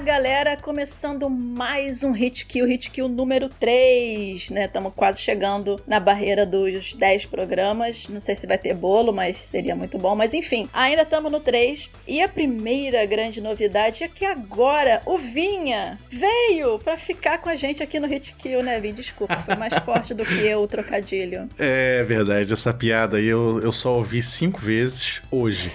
[0.00, 0.56] Galera!
[0.56, 4.64] Começando mais um Hit Kill, Hit Kill número 3, né?
[4.64, 8.08] Estamos quase chegando na barreira dos 10 programas.
[8.08, 10.16] Não sei se vai ter bolo, mas seria muito bom.
[10.16, 11.90] Mas enfim, ainda estamos no 3.
[12.08, 17.56] E a primeira grande novidade é que agora o Vinha veio para ficar com a
[17.56, 18.94] gente aqui no Hit Kill, né, Vinha?
[18.94, 21.46] Desculpa, foi mais forte do que eu o trocadilho.
[21.58, 25.70] É verdade, essa piada aí eu, eu só ouvi cinco vezes hoje.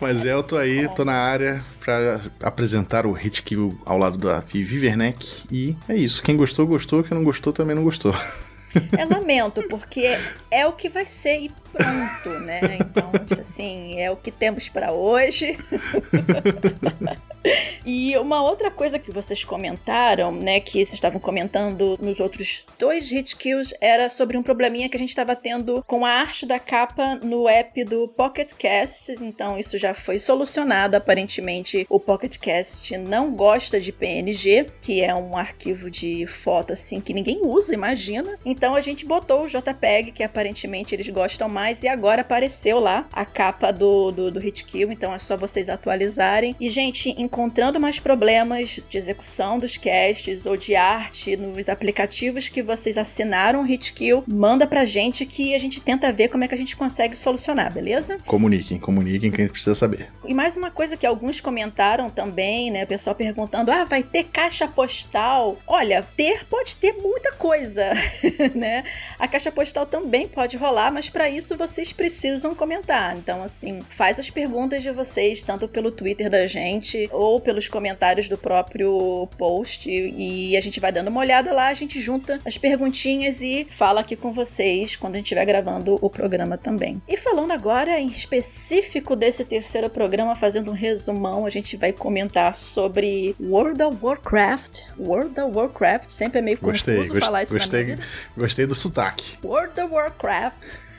[0.00, 4.18] Mas é, eu tô aí, tô na área pra apresentar o Hit Kill ao lado
[4.18, 5.44] da Vivi Werneck.
[5.50, 6.22] E é isso.
[6.22, 7.02] Quem gostou, gostou.
[7.02, 8.14] Quem não gostou, também não gostou.
[8.96, 10.16] É lamento, porque
[10.50, 12.78] é o que vai ser e pronto, né?
[12.80, 15.58] Então, assim, é o que temos para hoje.
[17.84, 23.10] E uma outra coisa que vocês comentaram, né, que vocês estavam comentando nos outros dois
[23.10, 26.60] hit kills, era sobre um probleminha que a gente estava tendo com a arte da
[26.60, 29.12] capa no app do Pocket Cast.
[29.20, 30.96] Então isso já foi solucionado.
[30.96, 37.00] Aparentemente o Pocket Cast não gosta de PNG, que é um arquivo de foto assim
[37.00, 38.38] que ninguém usa, imagina.
[38.44, 43.08] Então a gente botou o JPEG, que aparentemente eles gostam mais, e agora apareceu lá
[43.12, 44.92] a capa do, do, do hit kill.
[44.92, 46.54] Então é só vocês atualizarem.
[46.60, 52.62] E gente, encontrando mais problemas de execução dos casts ou de arte nos aplicativos que
[52.62, 56.54] vocês assinaram o Hitkill, manda pra gente que a gente tenta ver como é que
[56.54, 58.18] a gente consegue solucionar, beleza?
[58.26, 60.10] Comuniquem, comuniquem que a gente precisa saber.
[60.26, 62.84] E mais uma coisa que alguns comentaram também, né?
[62.84, 65.56] O pessoal perguntando: ah, vai ter caixa postal?
[65.66, 67.92] Olha, ter pode ter muita coisa,
[68.54, 68.84] né?
[69.18, 73.16] A caixa postal também pode rolar, mas para isso vocês precisam comentar.
[73.16, 78.28] Então, assim, faz as perguntas de vocês, tanto pelo Twitter da gente ou pelos comentários
[78.28, 82.58] do próprio post e a gente vai dando uma olhada lá, a gente junta as
[82.58, 87.00] perguntinhas e fala aqui com vocês quando a gente estiver gravando o programa também.
[87.08, 92.54] E falando agora em específico desse terceiro programa, fazendo um resumão, a gente vai comentar
[92.54, 94.82] sobre World of Warcraft.
[94.98, 98.08] World of Warcraft, sempre é meio gostei, confuso gostei, falar isso gostei, na minha vida.
[98.36, 99.38] Gostei do sotaque.
[99.44, 100.91] World of Warcraft.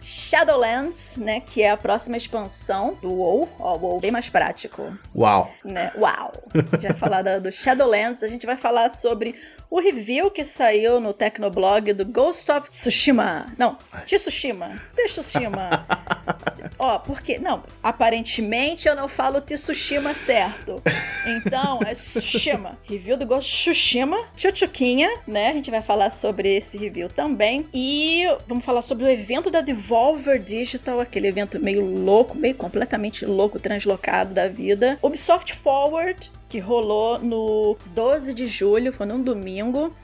[0.00, 4.96] Shadowlands, né, que é a próxima expansão do WoW, ó, o WoW bem mais prático,
[5.14, 5.52] Uau.
[5.64, 5.92] né?
[5.96, 6.32] Uau!
[6.54, 9.34] A gente vai falar do Shadowlands, a gente vai falar sobre
[9.70, 13.54] o review que saiu no Tecnoblog do Ghost of Tsushima.
[13.56, 14.80] Não, Tsushima.
[14.96, 15.86] Tsushima.
[16.76, 20.82] Ó, porque, não, aparentemente eu não falo Tsushima certo.
[21.26, 22.78] Então, é Tsushima.
[22.82, 25.50] Review do Ghost of Tsushima, Chuchuquinha, né?
[25.50, 27.68] A gente vai falar sobre esse review também.
[27.72, 33.24] E vamos falar sobre o evento da Devolver Digital, aquele evento meio louco, meio completamente
[33.24, 34.98] louco, translocado da vida.
[35.02, 39.94] Ubisoft Forward, que rolou no 12 de julho, foi num domingo.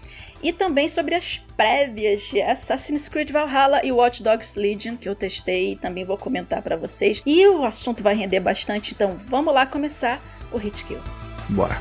[0.43, 5.15] E também sobre as prévias de Assassin's Creed Valhalla e Watch Dogs Legion, que eu
[5.15, 7.21] testei e também vou comentar pra vocês.
[7.27, 11.01] E o assunto vai render bastante, então vamos lá começar o Hit Kill.
[11.49, 11.77] Bora.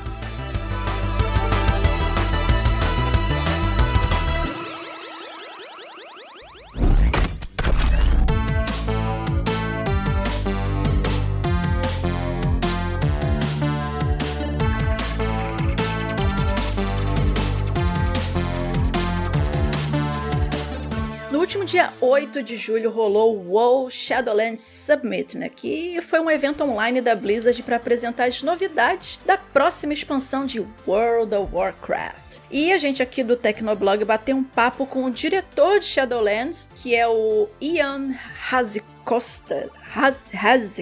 [21.46, 26.64] Último dia 8 de julho rolou o WoW Shadowlands Summit, né, que foi um evento
[26.64, 32.40] online da Blizzard para apresentar as novidades da próxima expansão de World of Warcraft.
[32.50, 36.96] E a gente aqui do Tecnoblog bateu um papo com o diretor de Shadowlands, que
[36.96, 38.16] é o Ian
[38.52, 39.68] Hazicosta.
[39.96, 40.74] Haz.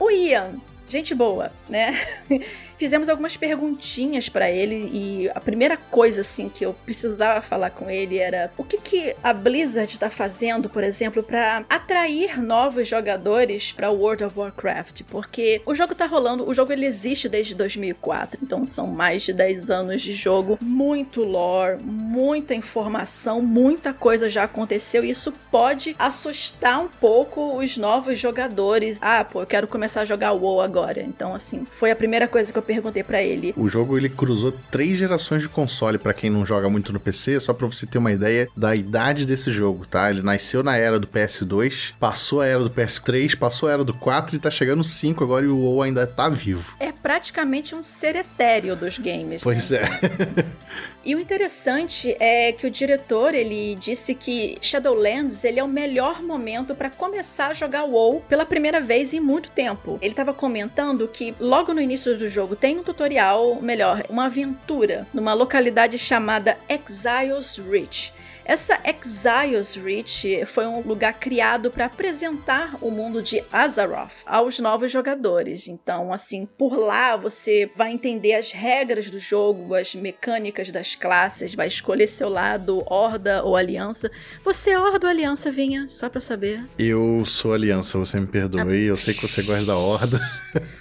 [0.00, 0.56] O Ian,
[0.88, 1.96] gente boa, né?
[2.80, 7.90] Fizemos algumas perguntinhas pra ele e a primeira coisa assim que eu precisava falar com
[7.90, 13.70] ele era o que que a Blizzard tá fazendo, por exemplo, pra atrair novos jogadores
[13.70, 18.40] pra World of Warcraft, porque o jogo tá rolando, o jogo ele existe desde 2004,
[18.42, 24.44] então são mais de 10 anos de jogo, muito lore, muita informação, muita coisa já
[24.44, 28.96] aconteceu e isso pode assustar um pouco os novos jogadores.
[29.02, 31.02] Ah, pô, eu quero começar a jogar WoW agora.
[31.02, 33.52] Então assim, foi a primeira coisa que eu perguntei pra ele.
[33.56, 37.40] O jogo ele cruzou três gerações de console pra quem não joga muito no PC,
[37.40, 40.08] só pra você ter uma ideia da idade desse jogo, tá?
[40.08, 43.92] Ele nasceu na era do PS2, passou a era do PS3, passou a era do
[43.92, 46.76] 4 e tá chegando no 5 agora e o WoW ainda tá vivo.
[46.78, 49.42] É praticamente um ser etéreo dos games.
[49.42, 49.78] Pois né?
[49.80, 50.44] é.
[51.02, 56.22] E o interessante é que o diretor ele disse que Shadowlands ele é o melhor
[56.22, 59.98] momento para começar a jogar WoW pela primeira vez em muito tempo.
[60.02, 65.06] Ele estava comentando que logo no início do jogo tem um tutorial, melhor, uma aventura
[65.14, 68.12] numa localidade chamada Exiles Reach.
[68.50, 74.90] Essa Exiles Reach foi um lugar criado para apresentar o mundo de Azeroth aos novos
[74.90, 75.68] jogadores.
[75.68, 81.54] Então, assim, por lá você vai entender as regras do jogo, as mecânicas das classes,
[81.54, 84.10] vai escolher seu lado, Horda ou Aliança.
[84.44, 85.88] Você é Horda ou Aliança, Vinha?
[85.88, 86.64] Só pra saber.
[86.76, 88.82] Eu sou Aliança, você me perdoe.
[88.82, 90.20] Eu sei que você gosta da Horda.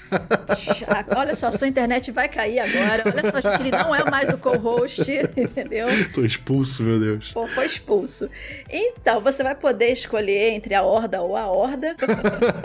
[1.15, 3.03] Olha só, sua internet vai cair agora.
[3.05, 5.01] Olha só, ele não é mais o co-host,
[5.35, 5.87] entendeu?
[6.13, 7.31] Tô expulso, meu Deus.
[7.31, 8.29] Pô, foi expulso.
[8.69, 11.95] Então, você vai poder escolher entre a Horda ou a Horda.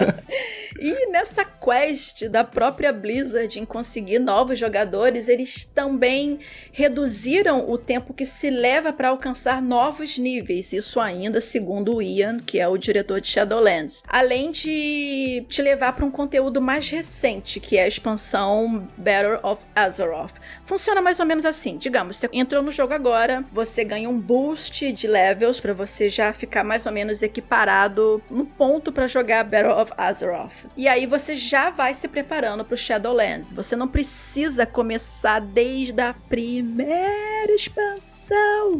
[0.79, 6.39] e nessa quest da própria Blizzard em conseguir novos jogadores, eles também
[6.73, 10.73] reduziram o tempo que se leva para alcançar novos níveis.
[10.73, 14.03] Isso ainda segundo o Ian, que é o diretor de Shadowlands.
[14.07, 19.63] Além de te levar para um conteúdo mais recente, que é a expansão Battle of
[19.75, 20.35] Azeroth.
[20.65, 21.77] Funciona mais ou menos assim.
[21.77, 26.33] Digamos, você entrou no jogo agora, você ganha um boost de levels para você já
[26.33, 30.67] ficar mais ou menos equiparado no ponto para jogar Battle of Azeroth.
[30.77, 33.53] E aí você já vai se preparando para o Shadowlands.
[33.53, 38.14] Você não precisa começar desde a primeira expansão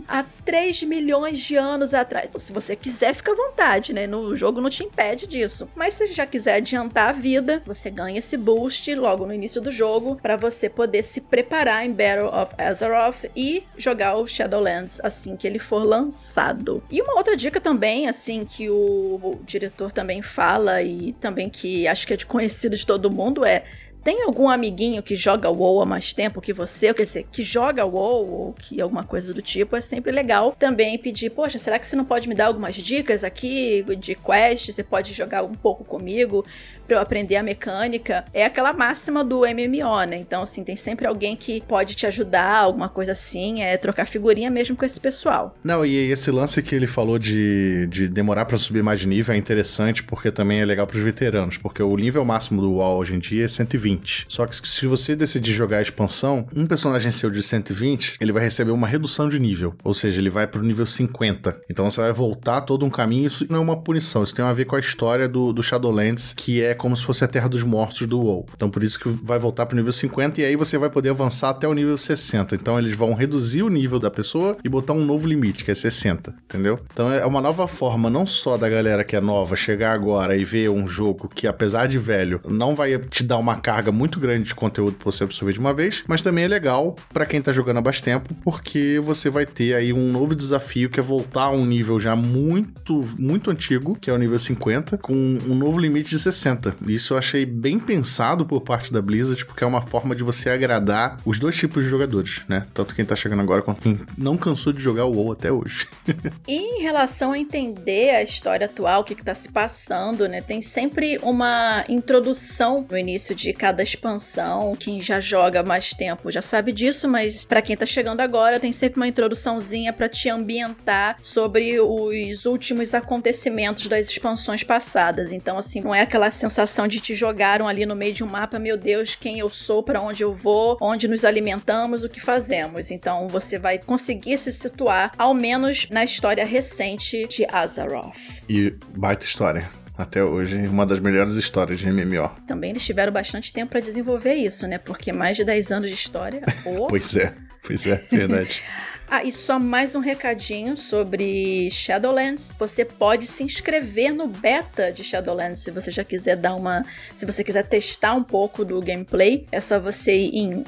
[0.09, 2.31] há 3 milhões de anos atrás.
[2.37, 4.07] Se você quiser, fica à vontade, né?
[4.07, 5.69] No jogo não te impede disso.
[5.75, 9.71] Mas se já quiser adiantar a vida, você ganha esse boost logo no início do
[9.71, 15.37] jogo para você poder se preparar em Battle of Azeroth e jogar o Shadowlands assim
[15.37, 16.83] que ele for lançado.
[16.91, 21.87] E uma outra dica também, assim, que o, o diretor também fala e também que
[21.89, 23.65] acho que é de conhecido de todo mundo é
[24.05, 27.43] tem algum amiguinho que joga WoW há mais tempo que você, ou quer dizer, que
[27.43, 31.79] joga WoW ou que alguma coisa do tipo, é sempre legal também pedir, poxa, será
[31.79, 34.71] que você não pode me dar algumas dicas aqui de quest?
[34.71, 36.45] Você pode jogar um pouco comigo?
[36.87, 40.17] Para eu aprender a mecânica, é aquela máxima do MMO, né?
[40.17, 44.51] Então, assim, tem sempre alguém que pode te ajudar, alguma coisa assim, é trocar figurinha
[44.51, 45.57] mesmo com esse pessoal.
[45.63, 49.35] Não, e esse lance que ele falou de, de demorar para subir mais de nível
[49.35, 52.99] é interessante porque também é legal para os veteranos, porque o nível máximo do WoW
[52.99, 54.27] hoje em dia é 120.
[54.29, 58.43] Só que se você decidir jogar a expansão, um personagem seu de 120, ele vai
[58.43, 61.63] receber uma redução de nível, ou seja, ele vai pro nível 50.
[61.71, 64.53] Então você vai voltar todo um caminho, isso não é uma punição, isso tem a
[64.53, 67.63] ver com a história do, do Shadowlands, que é como se fosse a Terra dos
[67.63, 68.47] Mortos do WoW.
[68.57, 71.51] Então por isso que vai voltar pro nível 50 e aí você vai poder avançar
[71.51, 72.55] até o nível 60.
[72.55, 75.75] Então eles vão reduzir o nível da pessoa e botar um novo limite, que é
[75.75, 76.79] 60, entendeu?
[76.93, 80.45] Então é uma nova forma não só da galera que é nova chegar agora e
[80.45, 84.45] ver um jogo que apesar de velho, não vai te dar uma carga muito grande
[84.45, 87.53] de conteúdo pra você absorver de uma vez, mas também é legal para quem tá
[87.53, 91.45] jogando há mais tempo, porque você vai ter aí um novo desafio que é voltar
[91.45, 95.79] a um nível já muito, muito antigo, que é o nível 50, com um novo
[95.79, 96.64] limite de 60.
[96.87, 100.51] Isso eu achei bem pensado por parte da Blizzard, porque é uma forma de você
[100.51, 102.67] agradar os dois tipos de jogadores, né?
[102.73, 105.87] Tanto quem tá chegando agora quanto quem não cansou de jogar o WoW até hoje.
[106.47, 110.41] e em relação a entender a história atual, o que, que tá se passando, né?
[110.41, 114.75] Tem sempre uma introdução no início de cada expansão.
[114.79, 118.73] Quem já joga mais tempo já sabe disso, mas para quem tá chegando agora, tem
[118.73, 125.33] sempre uma introduçãozinha para te ambientar sobre os últimos acontecimentos das expansões passadas.
[125.33, 126.54] Então, assim, não é aquela sensação
[126.89, 130.01] de te jogaram ali no meio de um mapa, meu Deus, quem eu sou, para
[130.01, 132.91] onde eu vou, onde nos alimentamos, o que fazemos.
[132.91, 138.17] Então você vai conseguir se situar, ao menos na história recente de Azeroth.
[138.49, 142.31] E baita história até hoje, uma das melhores histórias de MMO.
[142.47, 144.79] Também eles tiveram bastante tempo para desenvolver isso, né?
[144.79, 146.43] Porque mais de 10 anos de história.
[146.67, 146.87] Oh.
[146.87, 148.63] pois é, pois é, verdade.
[149.09, 152.53] Ah, e só mais um recadinho sobre Shadowlands.
[152.59, 156.85] Você pode se inscrever no beta de Shadowlands se você já quiser dar uma.
[157.15, 159.47] Se você quiser testar um pouco do gameplay.
[159.53, 160.65] É só você ir em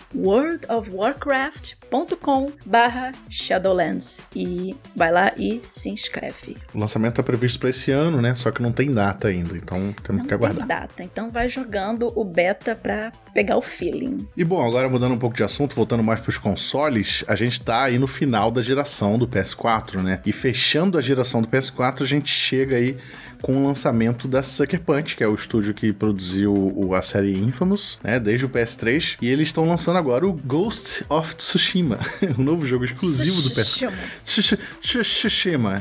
[1.90, 6.56] worldofwarcraft.com barra Shadowlands e vai lá e se inscreve.
[6.74, 8.34] O lançamento é previsto para esse ano, né?
[8.34, 10.60] Só que não tem data ainda, então temos não que aguardar.
[10.60, 14.26] Não tem data, então vai jogando o beta para pegar o feeling.
[14.36, 17.60] E bom, agora mudando um pouco de assunto, voltando mais para os consoles, a gente
[17.60, 20.20] tá aí no final da geração do PS4, né?
[20.26, 22.96] E fechando a geração do PS4, a gente chega aí
[23.42, 27.98] com o lançamento da Sucker Punch, que é o estúdio que produziu a série Infamous,
[28.02, 31.98] né, desde o PS3, e eles estão lançando agora o Ghost of Tsushima,
[32.38, 33.92] um novo jogo exclusivo do PS4.
[34.80, 35.80] Tsushima.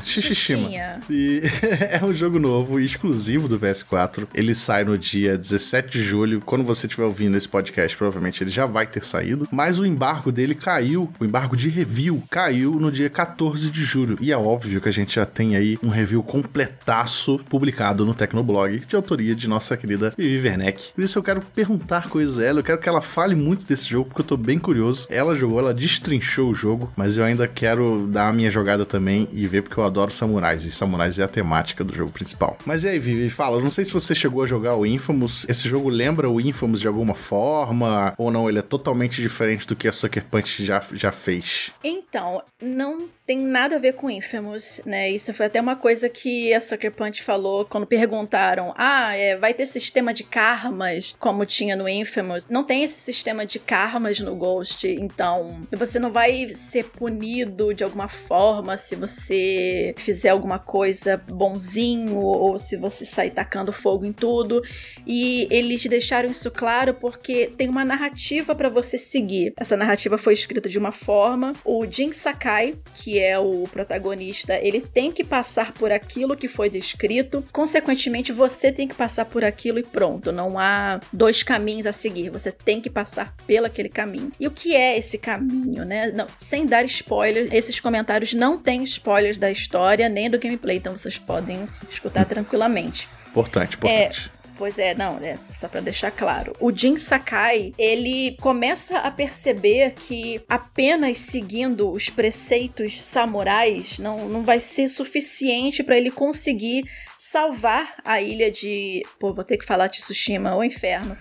[1.10, 1.42] E
[1.90, 4.26] é um jogo novo e exclusivo do PS4.
[4.34, 6.40] Ele sai no dia 17 de julho.
[6.40, 9.48] Quando você estiver ouvindo esse podcast, provavelmente ele já vai ter saído.
[9.50, 14.16] Mas o embargo dele caiu, o embargo de review caiu no dia 14 de julho.
[14.20, 18.80] E é óbvio que a gente já tem aí um review completaço publicado no Tecnoblog,
[18.86, 20.92] de autoria de nossa querida Vivi Werneck.
[20.92, 23.88] Por isso eu quero perguntar coisas a ela, eu quero que ela fale muito desse
[23.88, 25.06] jogo, porque eu tô bem curioso.
[25.10, 29.28] Ela jogou, ela destrinchou o jogo, mas eu ainda quero dar a minha jogada também
[29.32, 32.56] e ver, porque eu adoro samurais, e samurais é a temática do jogo principal.
[32.64, 35.68] Mas e aí, Vivi, fala, não sei se você chegou a jogar o Infamous, esse
[35.68, 39.88] jogo lembra o Infamous de alguma forma, ou não, ele é totalmente diferente do que
[39.88, 41.72] a Sucker Punch já, já fez?
[41.84, 45.10] Então, não tem nada a ver com Infamous, né?
[45.10, 47.35] Isso foi até uma coisa que a Sucker Punch falou
[47.68, 52.46] quando perguntaram: ah, é, vai ter sistema de karmas como tinha no Infamous?
[52.48, 57.84] Não tem esse sistema de karmas no Ghost, então você não vai ser punido de
[57.84, 64.12] alguma forma se você fizer alguma coisa bonzinho ou se você sair tacando fogo em
[64.12, 64.62] tudo.
[65.06, 69.52] E eles deixaram isso claro porque tem uma narrativa para você seguir.
[69.58, 71.52] Essa narrativa foi escrita de uma forma.
[71.64, 76.68] O Jin Sakai, que é o protagonista, ele tem que passar por aquilo que foi
[76.68, 81.92] descrito, consequentemente você tem que passar por aquilo e pronto, não há dois caminhos a
[81.92, 84.32] seguir, você tem que passar pelo aquele caminho.
[84.38, 86.10] E o que é esse caminho, né?
[86.12, 90.96] Não, sem dar spoilers, esses comentários não têm spoilers da história nem do gameplay, então
[90.96, 93.08] vocês podem escutar tranquilamente.
[93.28, 94.30] Importante, importante.
[94.32, 96.54] É, Pois é, não, é só para deixar claro.
[96.58, 104.42] O Jin Sakai, ele começa a perceber que apenas seguindo os preceitos samurais não, não
[104.42, 106.84] vai ser suficiente para ele conseguir
[107.18, 109.04] salvar a ilha de.
[109.18, 111.16] Pô, vou ter que falar de Tsushima, o inferno.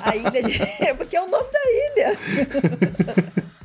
[0.00, 0.58] A ilha de.
[0.96, 2.18] Porque é o nome da ilha.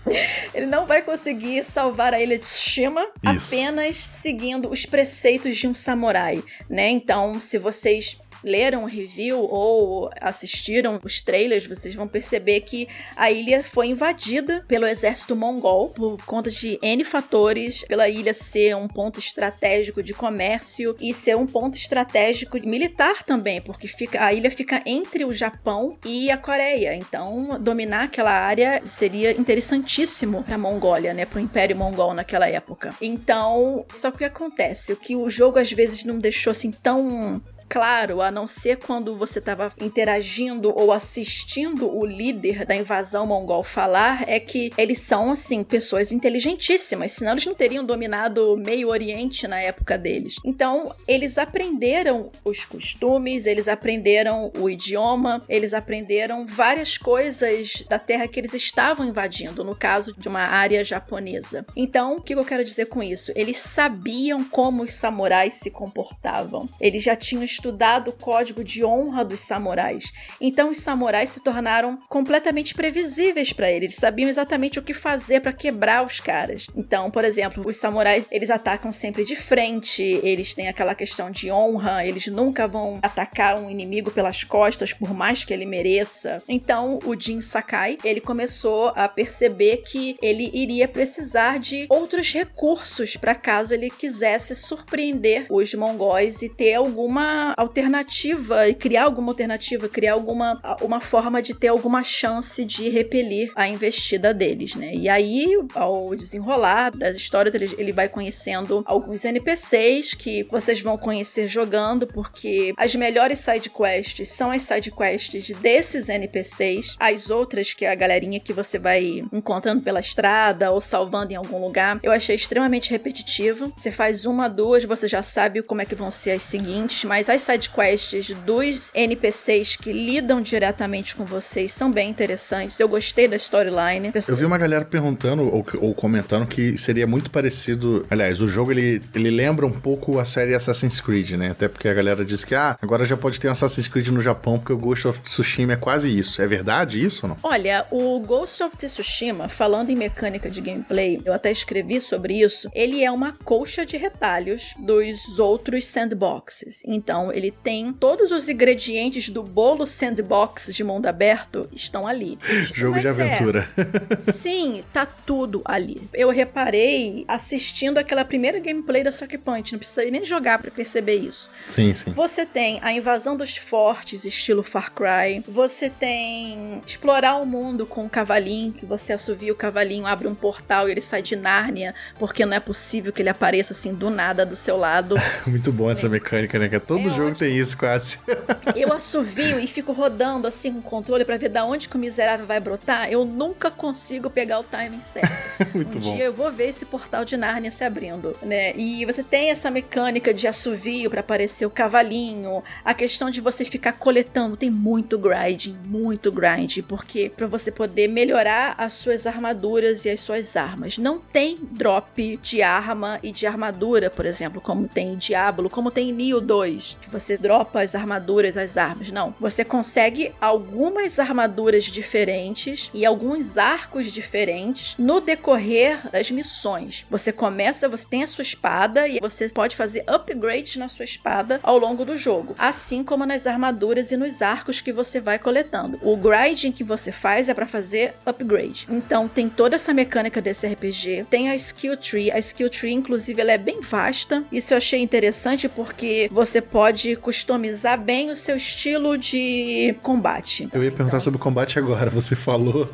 [0.54, 3.54] Ele não vai conseguir salvar a ilha de Tsushima Isso.
[3.54, 6.90] apenas seguindo os preceitos de um samurai, né?
[6.90, 13.32] Então, se vocês leram o review ou assistiram os trailers, vocês vão perceber que a
[13.32, 18.88] ilha foi invadida pelo exército mongol por conta de N fatores, pela ilha ser um
[18.88, 24.52] ponto estratégico de comércio e ser um ponto estratégico militar também, porque fica, a ilha
[24.52, 26.96] fica entre o Japão e a Coreia.
[26.96, 32.48] Então, dominar aquela área seria interessantíssimo para a Mongólia, né, para o Império Mongol naquela
[32.48, 32.94] época.
[33.02, 36.72] Então, só que o que acontece, o que o jogo às vezes não deixou assim
[36.72, 43.28] tão claro, a não ser quando você estava interagindo ou assistindo o líder da invasão
[43.28, 48.58] mongol falar, é que eles são, assim, pessoas inteligentíssimas, senão eles não teriam dominado o
[48.58, 50.38] meio oriente na época deles.
[50.44, 58.28] Então, eles aprenderam os costumes, eles aprenderam o idioma, eles aprenderam várias coisas da terra
[58.28, 61.66] que eles estavam invadindo, no caso de uma área japonesa.
[61.76, 63.32] Então, o que eu quero dizer com isso?
[63.36, 66.68] Eles sabiam como os samurais se comportavam.
[66.80, 70.12] Eles já tinham estudado o código de honra dos samurais.
[70.40, 73.90] Então os samurais se tornaram completamente previsíveis para eles.
[73.90, 76.68] Eles sabiam exatamente o que fazer para quebrar os caras.
[76.76, 81.52] Então, por exemplo, os samurais, eles atacam sempre de frente, eles têm aquela questão de
[81.52, 86.42] honra, eles nunca vão atacar um inimigo pelas costas por mais que ele mereça.
[86.48, 93.18] Então, o Jin Sakai, ele começou a perceber que ele iria precisar de outros recursos
[93.18, 99.88] para caso ele quisesse surpreender os mongóis e ter alguma alternativa e criar alguma alternativa,
[99.88, 104.94] criar alguma uma forma de ter alguma chance de repelir a investida deles, né?
[104.94, 110.98] E aí, ao desenrolar das histórias, ele, ele vai conhecendo alguns NPCs que vocês vão
[110.98, 117.74] conhecer jogando, porque as melhores side quests são as side quests desses NPCs, as outras
[117.74, 122.00] que é a galerinha que você vai encontrando pela estrada ou salvando em algum lugar,
[122.04, 123.72] eu achei extremamente repetitivo.
[123.76, 127.30] Você faz uma, duas, você já sabe como é que vão ser as seguintes, mas
[127.30, 132.80] as as sidequests dos NPCs que lidam diretamente com vocês são bem interessantes.
[132.80, 134.12] Eu gostei da storyline.
[134.28, 138.06] Eu vi uma galera perguntando ou, ou, comentando que seria muito parecido.
[138.10, 141.52] Aliás, o jogo ele, ele lembra um pouco a série Assassin's Creed, né?
[141.52, 144.22] Até porque a galera diz que ah, agora já pode ter um Assassin's Creed no
[144.22, 146.42] Japão porque o Ghost of Tsushima é quase isso.
[146.42, 147.38] É verdade isso ou não?
[147.44, 152.70] Olha, o Ghost of Tsushima, falando em mecânica de gameplay, eu até escrevi sobre isso.
[152.74, 156.82] Ele é uma colcha de retalhos dos outros sandboxes.
[156.86, 162.38] Então, Então, ele tem todos os ingredientes do bolo sandbox de mundo aberto estão ali.
[162.74, 163.70] Jogo de é, aventura.
[164.32, 166.02] Sim, tá tudo ali.
[166.14, 171.16] Eu reparei assistindo aquela primeira gameplay da Sucker Punch, não precisa nem jogar pra perceber
[171.16, 171.50] isso.
[171.68, 172.12] sim, sim.
[172.12, 175.44] Você tem a invasão dos fortes, estilo Far Cry.
[175.48, 180.36] Você tem explorar o mundo com o cavalinho, que você assovia o cavalinho, abre um
[180.36, 184.10] portal e ele sai de Nárnia, porque não é possível que ele apareça assim do
[184.10, 185.16] nada do seu lado.
[185.46, 186.68] Muito bom essa mecânica, né?
[186.68, 188.20] Que todo É jogo tem isso, quase.
[188.76, 192.00] Eu assovio e fico rodando assim com o controle pra ver da onde que o
[192.00, 193.10] miserável vai brotar.
[193.12, 195.30] Eu nunca consigo pegar o timing certo.
[195.74, 196.16] Muito um bom.
[196.16, 198.74] dia eu vou ver esse portal de Nárnia se abrindo, né?
[198.76, 203.66] E você tem essa mecânica de assovio pra aparecer o cavalinho, a questão de você
[203.66, 210.06] ficar coletando, tem muito grinding, muito grind, porque pra você poder melhorar as suas armaduras
[210.06, 210.98] e as suas armas.
[210.98, 215.92] Não tem drop de arma e de armadura, por exemplo, como tem em Diablo, como
[215.92, 219.12] tem em Nioh 2, que você dropa as armaduras, as armas.
[219.12, 227.06] Não, você consegue algumas armaduras diferentes e alguns arcos diferentes no decorrer das missões.
[227.10, 231.60] Você começa, você tem a sua espada e você pode fazer upgrades na sua espada
[231.64, 236.00] ao longo do jogo, assim como nas armaduras e nos arcos que você vai coletando.
[236.04, 238.88] O grinding que você faz é para fazer upgrade.
[238.90, 243.42] Então tem toda essa mecânica desse RPG, tem a skill tree, a skill tree inclusive
[243.42, 244.44] ela é bem vasta.
[244.52, 246.89] Isso eu achei interessante porque você pode
[247.22, 250.68] customizar bem o seu estilo de combate.
[250.74, 252.90] Eu ia perguntar sobre o combate agora, você falou,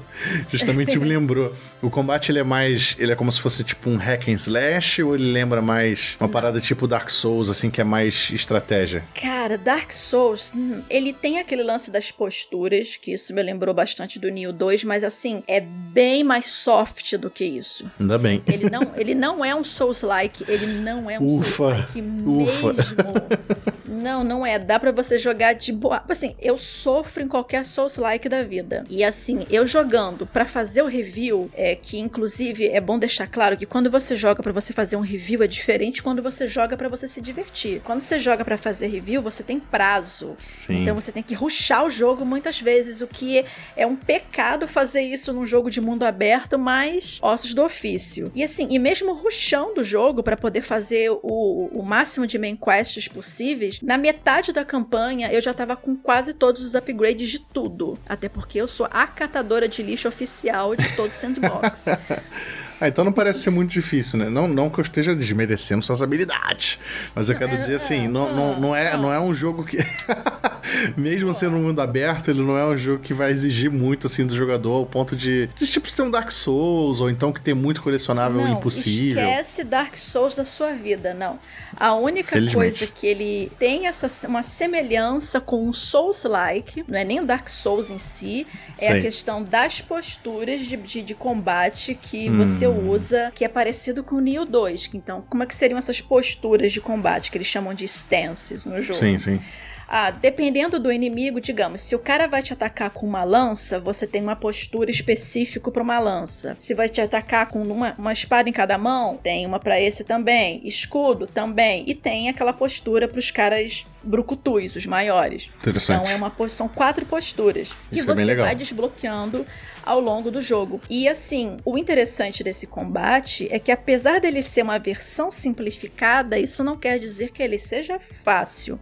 [0.52, 1.54] justamente me lembrou.
[1.82, 5.04] O combate ele é mais, ele é como se fosse tipo um hack and slash
[5.04, 9.04] ou ele lembra mais uma parada tipo Dark Souls assim que é mais estratégia?
[9.14, 14.20] Cara, Dark Souls, hum, ele tem aquele lance das posturas, que isso me lembrou bastante
[14.20, 17.90] do Neo 2, mas assim, é bem mais soft do que isso.
[18.00, 18.42] Ainda bem.
[18.48, 22.74] Ele não, ele não é um Souls-like, ele não é um Ufa, Souls-like ufa.
[22.74, 23.75] mesmo.
[24.06, 24.60] Não, não é.
[24.60, 26.04] Dá pra você jogar de boa.
[26.08, 28.84] Assim, eu sofro em qualquer Souls-like da vida.
[28.88, 33.58] E assim, eu jogando pra fazer o review, é que inclusive é bom deixar claro
[33.58, 36.88] que quando você joga pra você fazer um review é diferente quando você joga pra
[36.88, 37.82] você se divertir.
[37.84, 40.38] Quando você joga pra fazer review, você tem prazo.
[40.60, 40.84] Sim.
[40.84, 43.44] Então você tem que ruxar o jogo muitas vezes, o que
[43.76, 48.32] é, um pecado fazer isso num jogo de mundo aberto, mas ossos do ofício.
[48.36, 52.56] E assim, e mesmo ruxando o jogo pra poder fazer o, o máximo de main
[52.56, 57.40] quests possíveis, na metade da campanha eu já tava com quase todos os upgrades de
[57.40, 57.98] tudo.
[58.06, 61.86] Até porque eu sou a catadora de lixo oficial de todo sandbox.
[62.80, 64.30] Ah, então não parece ser muito difícil, né?
[64.30, 66.78] Não, não que eu esteja desmerecendo suas habilidades.
[67.14, 69.78] Mas eu quero dizer assim, não, não, não, é, não é um jogo que.
[70.98, 74.26] Mesmo sendo um mundo aberto, ele não é um jogo que vai exigir muito assim
[74.26, 77.54] do jogador ao ponto de, de tipo ser um Dark Souls, ou então que tem
[77.54, 79.24] muito colecionável não, impossível.
[79.24, 81.40] Esquece Dark Souls da sua vida, não.
[81.78, 82.56] A única Felizmente.
[82.80, 87.48] coisa que ele tem essa uma semelhança com um Souls-like, não é nem o Dark
[87.48, 88.46] Souls em si,
[88.80, 89.00] é Sei.
[89.00, 92.38] a questão das posturas de, de, de combate que Hum.
[92.46, 94.92] você usa, que é parecido com o Neo 2.
[94.94, 98.82] Então, como é que seriam essas posturas de combate que eles chamam de stances no
[98.82, 99.00] jogo?
[99.00, 99.40] Sim, sim.
[99.88, 104.08] Ah, dependendo do inimigo, digamos, se o cara vai te atacar com uma lança, você
[104.08, 106.56] tem uma postura específica para uma lança.
[106.60, 110.04] Se vai te atacar com uma, uma espada em cada mão, tem uma para esse
[110.04, 110.60] também.
[110.64, 111.84] Escudo também.
[111.88, 115.50] E tem aquela postura para os caras brucutus, os maiores.
[115.58, 116.02] Interessante.
[116.02, 118.46] Então é uma são quatro posturas que Isso é você legal.
[118.46, 119.46] vai desbloqueando
[119.86, 120.82] ao longo do jogo.
[120.90, 126.64] E assim, o interessante desse combate é que apesar dele ser uma versão simplificada, isso
[126.64, 128.80] não quer dizer que ele seja fácil.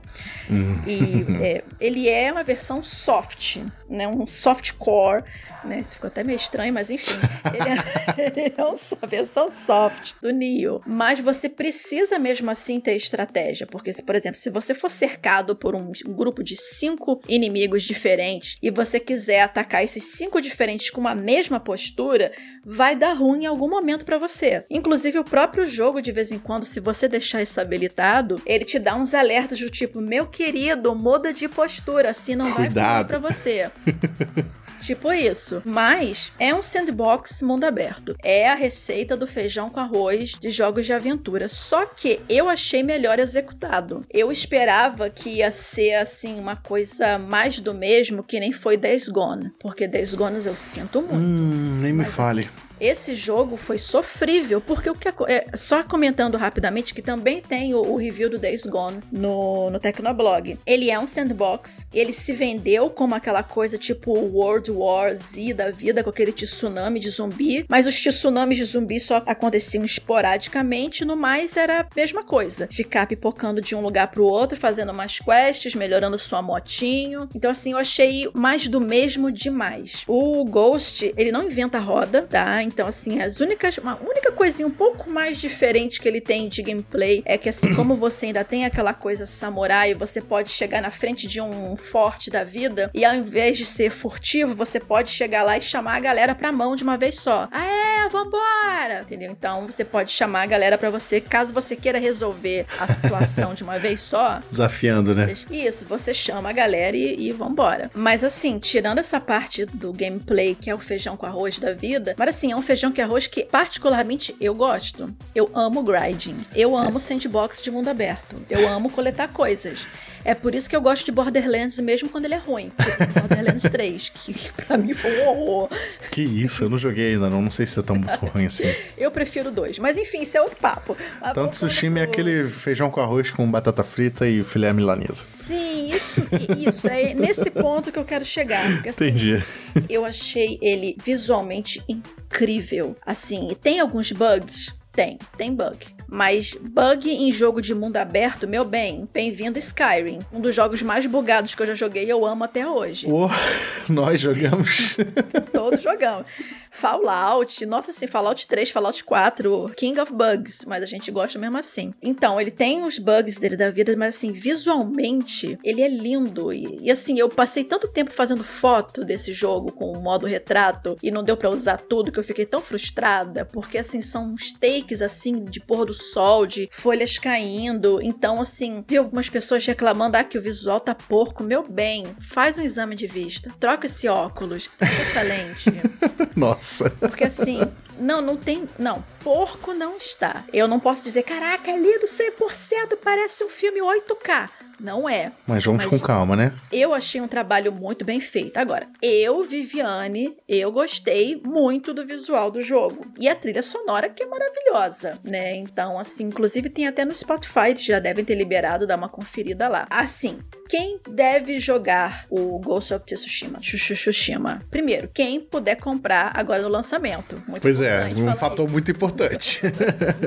[0.49, 0.81] Hum.
[0.87, 3.57] E é, ele é uma versão soft,
[3.89, 4.07] né?
[4.07, 5.23] Um softcore,
[5.65, 5.79] né?
[5.79, 7.13] Isso ficou até meio estranho, mas enfim.
[7.53, 10.81] Ele é, ele é um a versão soft do Neo.
[10.85, 13.67] Mas você precisa mesmo assim ter estratégia.
[13.67, 18.57] Porque, por exemplo, se você for cercado por um, um grupo de cinco inimigos diferentes
[18.61, 22.31] e você quiser atacar esses cinco diferentes com a mesma postura,
[22.65, 24.65] vai dar ruim em algum momento pra você.
[24.69, 28.79] Inclusive, o próprio jogo, de vez em quando, se você deixar isso habilitado, ele te
[28.79, 32.73] dá uns alertas do tipo: meu querido, muda de postura, assim não vai Cuidado.
[32.73, 33.71] funcionar pra você.
[34.83, 35.61] Tipo isso.
[35.65, 38.15] Mas é um sandbox mundo aberto.
[38.21, 41.47] É a receita do feijão com arroz de jogos de aventura.
[41.47, 44.05] Só que eu achei melhor executado.
[44.11, 49.07] Eu esperava que ia ser assim uma coisa mais do mesmo que nem foi Days
[49.07, 49.51] Gone.
[49.59, 51.15] Porque Days Gone eu sinto muito.
[51.15, 52.49] Hum, nem me fale.
[52.85, 57.81] Esse jogo foi sofrível, porque o que é, só comentando rapidamente que também tem o,
[57.81, 60.57] o, review do Days Gone no, no Tecnoblog.
[60.65, 65.71] Ele é um sandbox, ele se vendeu como aquela coisa tipo World War Z da
[65.71, 71.15] vida, com aquele tsunami de zumbi, mas os tsunamis de zumbi só aconteciam esporadicamente, no
[71.15, 72.67] mais era a mesma coisa.
[72.71, 77.27] Ficar pipocando de um lugar pro outro, fazendo umas quests, melhorando sua motinho.
[77.35, 80.03] Então, assim, eu achei mais do mesmo demais.
[80.07, 82.61] O Ghost, ele não inventa roda, tá?
[82.73, 83.77] Então, assim, as únicas.
[83.77, 87.73] Uma única coisinha um pouco mais diferente que ele tem de gameplay é que, assim,
[87.73, 92.31] como você ainda tem aquela coisa samurai, você pode chegar na frente de um forte
[92.31, 95.99] da vida e ao invés de ser furtivo, você pode chegar lá e chamar a
[95.99, 97.47] galera pra mão de uma vez só.
[97.51, 99.01] Ah, é, vambora!
[99.03, 99.31] Entendeu?
[99.31, 103.63] Então, você pode chamar a galera para você, caso você queira resolver a situação de
[103.63, 104.39] uma vez só.
[104.49, 105.33] Desafiando, né?
[105.51, 107.91] Isso, você chama a galera e, e vambora.
[107.93, 112.15] Mas, assim, tirando essa parte do gameplay, que é o feijão com arroz da vida,
[112.17, 115.13] mas, assim, é um feijão com arroz que, particularmente, eu gosto.
[115.35, 116.43] Eu amo grinding.
[116.55, 118.35] Eu amo sandbox de mundo aberto.
[118.49, 119.85] Eu amo coletar coisas.
[120.25, 122.69] É por isso que eu gosto de Borderlands mesmo quando ele é ruim.
[122.69, 125.69] Tipo Borderlands 3, que pra mim foi um horror.
[126.11, 128.73] Que isso, eu não joguei ainda, não, não sei se é tão muito ruim assim.
[128.97, 130.95] eu prefiro dois, mas enfim, isso é outro papo.
[131.21, 135.15] Mas Tanto sushi é aquele feijão com arroz com batata frita e filé milanesa.
[135.15, 136.21] Sim, isso,
[136.57, 138.63] isso é nesse ponto que eu quero chegar.
[138.73, 139.43] Porque, assim, Entendi.
[139.89, 142.95] Eu achei ele visualmente incrível.
[143.05, 144.75] Assim, e tem alguns bugs?
[144.91, 145.87] Tem, tem bug.
[146.13, 150.19] Mas bug em jogo de mundo aberto, meu bem, bem-vindo Skyrim.
[150.31, 153.07] Um dos jogos mais bugados que eu já joguei e eu amo até hoje.
[153.11, 153.27] Oh,
[153.91, 154.95] nós jogamos.
[155.51, 156.27] Todos jogamos.
[156.69, 161.57] Fallout, nossa, assim, Fallout 3, Fallout 4, King of Bugs, mas a gente gosta mesmo
[161.57, 161.93] assim.
[162.01, 166.51] Então, ele tem os bugs dele da vida, mas assim, visualmente, ele é lindo.
[166.51, 170.97] E, e assim, eu passei tanto tempo fazendo foto desse jogo com o modo retrato
[171.01, 174.53] e não deu para usar tudo que eu fiquei tão frustrada, porque assim, são uns
[174.53, 178.01] takes assim de pôr do sol, de folhas caindo.
[178.01, 181.43] Então, assim, vi algumas pessoas reclamando ah, que o visual tá porco.
[181.43, 185.73] Meu bem, faz um exame de vista, troca esse óculos, troca essa lente.
[186.35, 186.89] Nossa.
[186.89, 187.59] Porque assim,
[187.97, 188.67] não, não tem.
[188.77, 190.43] Não, porco não está.
[190.51, 194.49] Eu não posso dizer, caraca, é lindo 100%, parece um filme 8K.
[194.83, 195.31] Não é.
[195.47, 196.53] Mas vamos Mas com calma, né?
[196.69, 198.57] Eu achei um trabalho muito bem feito.
[198.57, 203.05] Agora, eu, Viviane, eu gostei muito do visual do jogo.
[203.17, 205.55] E a trilha sonora que é maravilhosa, né?
[205.55, 209.85] Então, assim, inclusive tem até no Spotify, já devem ter liberado, dá uma conferida lá.
[209.89, 210.39] Assim,
[210.73, 213.59] quem deve jogar o Ghost of Tsushima?
[213.59, 214.63] Tsushima.
[214.71, 217.35] Primeiro, quem puder comprar agora no lançamento.
[217.47, 218.73] Muito pois é, um fator isso.
[218.73, 219.61] muito importante.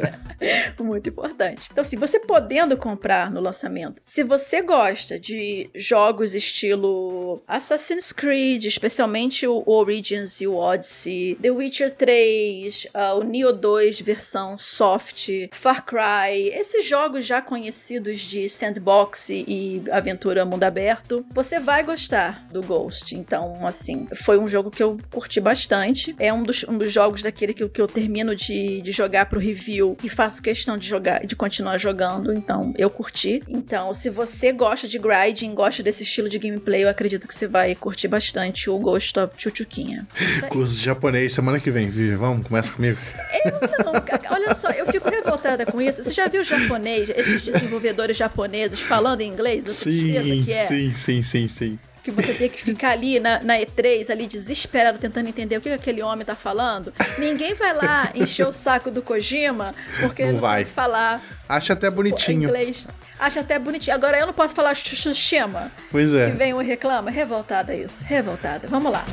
[0.78, 1.62] muito importante.
[1.72, 8.66] Então, assim, você podendo comprar no lançamento, se você gosta de jogos estilo Assassin's Creed,
[8.66, 14.56] especialmente o Origins e o Odyssey, The Witcher 3, uh, ah, o Neo 2 versão
[14.56, 21.82] soft, Far Cry, esses jogos já conhecidos de sandbox e aventura mundo aberto, você vai
[21.84, 23.14] gostar do Ghost.
[23.14, 26.14] Então, assim, foi um jogo que eu curti bastante.
[26.18, 29.38] É um dos, um dos jogos daquele que, que eu termino de, de jogar pro
[29.38, 32.32] review e faço questão de jogar, de continuar jogando.
[32.32, 33.42] Então, eu curti.
[33.48, 37.46] Então, se você gosta de grinding, gosta desse estilo de gameplay, eu acredito que você
[37.46, 40.06] vai curtir bastante o Ghost of Chuchuquinha.
[40.48, 42.16] Curso de japonês semana que vem, Vivi.
[42.16, 42.98] Vamos, começa comigo.
[43.44, 43.92] Eu não,
[44.30, 46.02] olha só, eu fico revoltada com isso.
[46.02, 49.70] Você já viu japonês, esses desenvolvedores japoneses falando em inglês?
[49.70, 50.66] Sim, que é?
[50.66, 54.96] sim, sim, sim, sim que você tem que ficar ali na, na, E3, ali desesperado,
[54.96, 56.94] tentando entender o que, que aquele homem tá falando.
[57.18, 61.20] Ninguém vai lá encher o saco do Kojima, porque não, não vai falar.
[61.48, 62.44] Acha até bonitinho.
[62.44, 62.86] Inglês.
[63.18, 63.96] Acha até bonitinho.
[63.96, 65.72] Agora eu não posso falar Tsushima.
[65.90, 66.30] Pois é.
[66.30, 67.10] Que vem um reclama.
[67.10, 68.04] Revoltada isso.
[68.04, 68.68] Revoltada.
[68.68, 69.04] Vamos lá.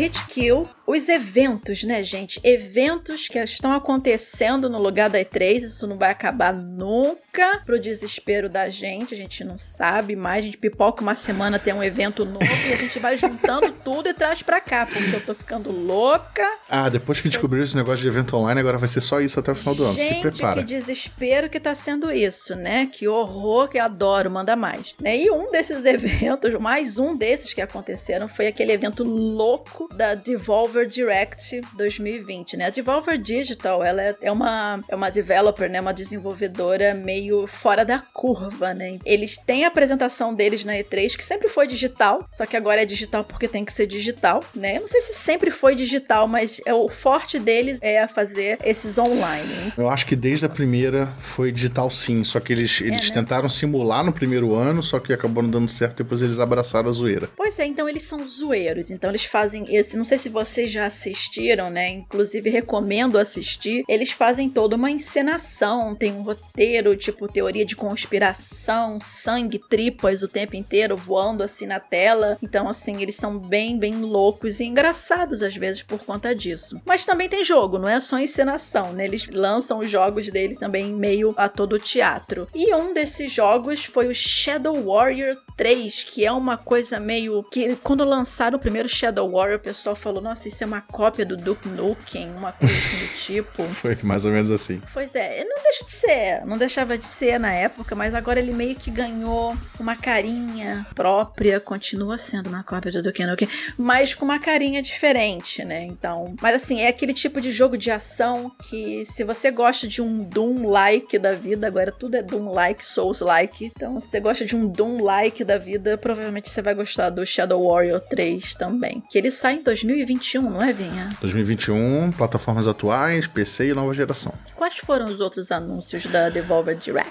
[0.00, 2.40] Hit Kill, os eventos, né, gente?
[2.42, 8.48] Eventos que estão acontecendo no lugar da E3, isso não vai acabar nunca pro desespero
[8.48, 12.24] da gente, a gente não sabe mais, a gente pipoca uma semana, tem um evento
[12.24, 15.70] novo e a gente vai juntando tudo e traz pra cá, porque eu tô ficando
[15.70, 16.48] louca.
[16.66, 19.52] Ah, depois que descobriram esse negócio de evento online, agora vai ser só isso até
[19.52, 20.60] o final do ano, gente, se prepara.
[20.60, 22.88] que desespero que tá sendo isso, né?
[22.90, 24.94] Que horror, que adoro, manda mais.
[24.98, 25.18] Né?
[25.18, 30.86] E um desses eventos, mais um desses que aconteceram, foi aquele evento louco da Devolver
[30.86, 32.66] Direct 2020, né?
[32.66, 35.80] A Devolver Digital, ela é, é uma, é uma developer, né?
[35.80, 38.98] Uma desenvolvedora meio fora da curva, né?
[39.04, 42.86] Eles têm a apresentação deles na E3, que sempre foi digital, só que agora é
[42.86, 44.76] digital porque tem que ser digital, né?
[44.76, 48.98] Eu não sei se sempre foi digital, mas é o forte deles é fazer esses
[48.98, 49.72] online.
[49.76, 53.14] Eu acho que desde a primeira foi digital sim, só que eles, eles é, né?
[53.14, 56.92] tentaram simular no primeiro ano, só que acabou não dando certo, depois eles abraçaram a
[56.92, 57.28] zoeira.
[57.36, 60.86] Pois é, então eles são zoeiros, então eles fazem esse, não sei se vocês já
[60.86, 61.88] assistiram, né?
[61.88, 63.84] Inclusive recomendo assistir.
[63.88, 70.28] Eles fazem toda uma encenação, tem um roteiro, tipo teoria de conspiração, sangue, tripas o
[70.28, 72.38] tempo inteiro voando assim na tela.
[72.42, 76.80] Então assim, eles são bem, bem loucos e engraçados às vezes por conta disso.
[76.84, 79.04] Mas também tem jogo, não é só encenação, né?
[79.04, 82.46] Eles lançam os jogos dele também meio a todo teatro.
[82.54, 87.76] E um desses jogos foi o Shadow Warrior 3, que é uma coisa meio que
[87.76, 91.36] quando lançaram o primeiro Shadow Warrior, o pessoal falou: "Nossa, isso é uma cópia do
[91.36, 93.64] Duke Nukem, uma coisa assim do tipo".
[93.68, 94.80] Foi mais ou menos assim.
[94.90, 98.52] Pois é, não deixa de ser, não deixava de ser na época, mas agora ele
[98.52, 104.24] meio que ganhou uma carinha própria, continua sendo uma cópia do Duke Nukem, mas com
[104.24, 105.84] uma carinha diferente, né?
[105.84, 110.00] Então, mas assim, é aquele tipo de jogo de ação que se você gosta de
[110.00, 114.66] um Doom-like da vida, agora tudo é Doom-like, Souls-like, então se você gosta de um
[114.66, 119.54] Doom-like da vida, provavelmente você vai gostar do Shadow Warrior 3 também, que ele sai
[119.54, 121.08] em 2021, não é, Vinha?
[121.20, 124.32] 2021, plataformas atuais, PC e nova geração.
[124.54, 127.10] Quais foram os outros anúncios da Devolver Direct?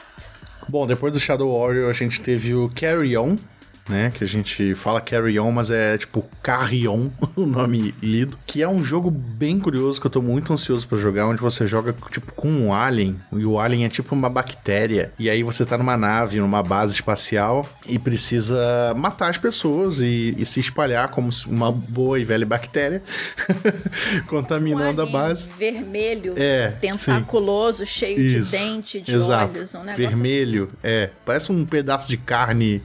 [0.70, 3.36] Bom, depois do Shadow Warrior, a gente teve o Carry On,
[3.90, 4.12] né?
[4.14, 8.38] Que a gente fala Carry On, mas é tipo Carry On, o nome lido.
[8.46, 11.66] Que é um jogo bem curioso que eu tô muito ansioso para jogar, onde você
[11.68, 15.12] joga tipo com um alien, e o alien é tipo uma bactéria.
[15.18, 20.36] E aí você tá numa nave, numa base espacial, e precisa matar as pessoas e,
[20.38, 23.02] e se espalhar como uma boa e velha bactéria,
[24.28, 25.50] contaminando um a base.
[25.58, 27.92] Vermelho, é, tentaculoso, sim.
[27.92, 28.52] cheio Isso.
[28.52, 29.60] de dente, de Exato.
[29.60, 30.78] olhos, um Vermelho, assim.
[30.84, 31.10] é.
[31.26, 32.82] Parece um pedaço de carne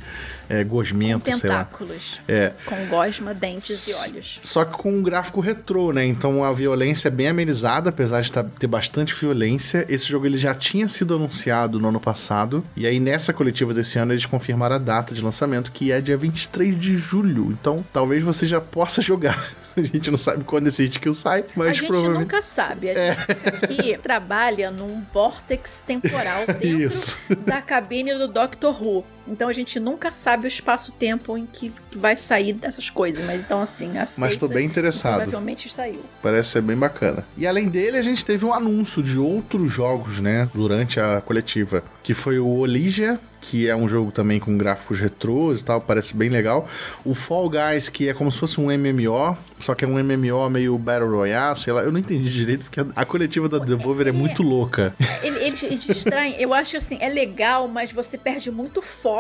[0.48, 2.20] é, gosmento, com tentáculos.
[2.28, 2.52] É.
[2.64, 4.38] Com gosma, dentes e olhos.
[4.42, 6.04] Só que com um gráfico retrô, né?
[6.04, 9.84] Então a violência é bem amenizada, apesar de tá, ter bastante violência.
[9.88, 12.64] Esse jogo ele já tinha sido anunciado no ano passado.
[12.76, 16.16] E aí nessa coletiva desse ano eles confirmaram a data de lançamento, que é dia
[16.16, 17.50] 23 de julho.
[17.52, 19.52] Então talvez você já possa jogar.
[19.76, 22.20] A gente não sabe quando esse skill sai, mas a gente provavelmente...
[22.20, 22.90] nunca sabe.
[22.90, 23.14] A é.
[23.14, 27.18] gente aqui trabalha num vórtex temporal dentro Isso.
[27.44, 29.04] da cabine do Doctor Who.
[29.26, 33.24] Então a gente nunca sabe o espaço-tempo em que, vai sair dessas coisas.
[33.24, 35.16] Mas então, assim, aceita, Mas tô bem interessado.
[35.22, 36.00] Provavelmente saiu.
[36.22, 37.26] Parece ser bem bacana.
[37.36, 40.48] E além dele, a gente teve um anúncio de outros jogos, né?
[40.52, 41.82] Durante a coletiva.
[42.02, 46.16] Que foi o Oligia, que é um jogo também com gráficos retrôs e tal, parece
[46.16, 46.66] bem legal.
[47.04, 50.50] O Fall Guys, que é como se fosse um MMO, só que é um MMO
[50.50, 54.10] meio Battle Royale, sei lá, eu não entendi direito, porque a coletiva da Devolver é,
[54.10, 54.94] é muito louca.
[55.22, 59.13] Eles ele, distraem, eu acho assim, é legal, mas você perde muito foco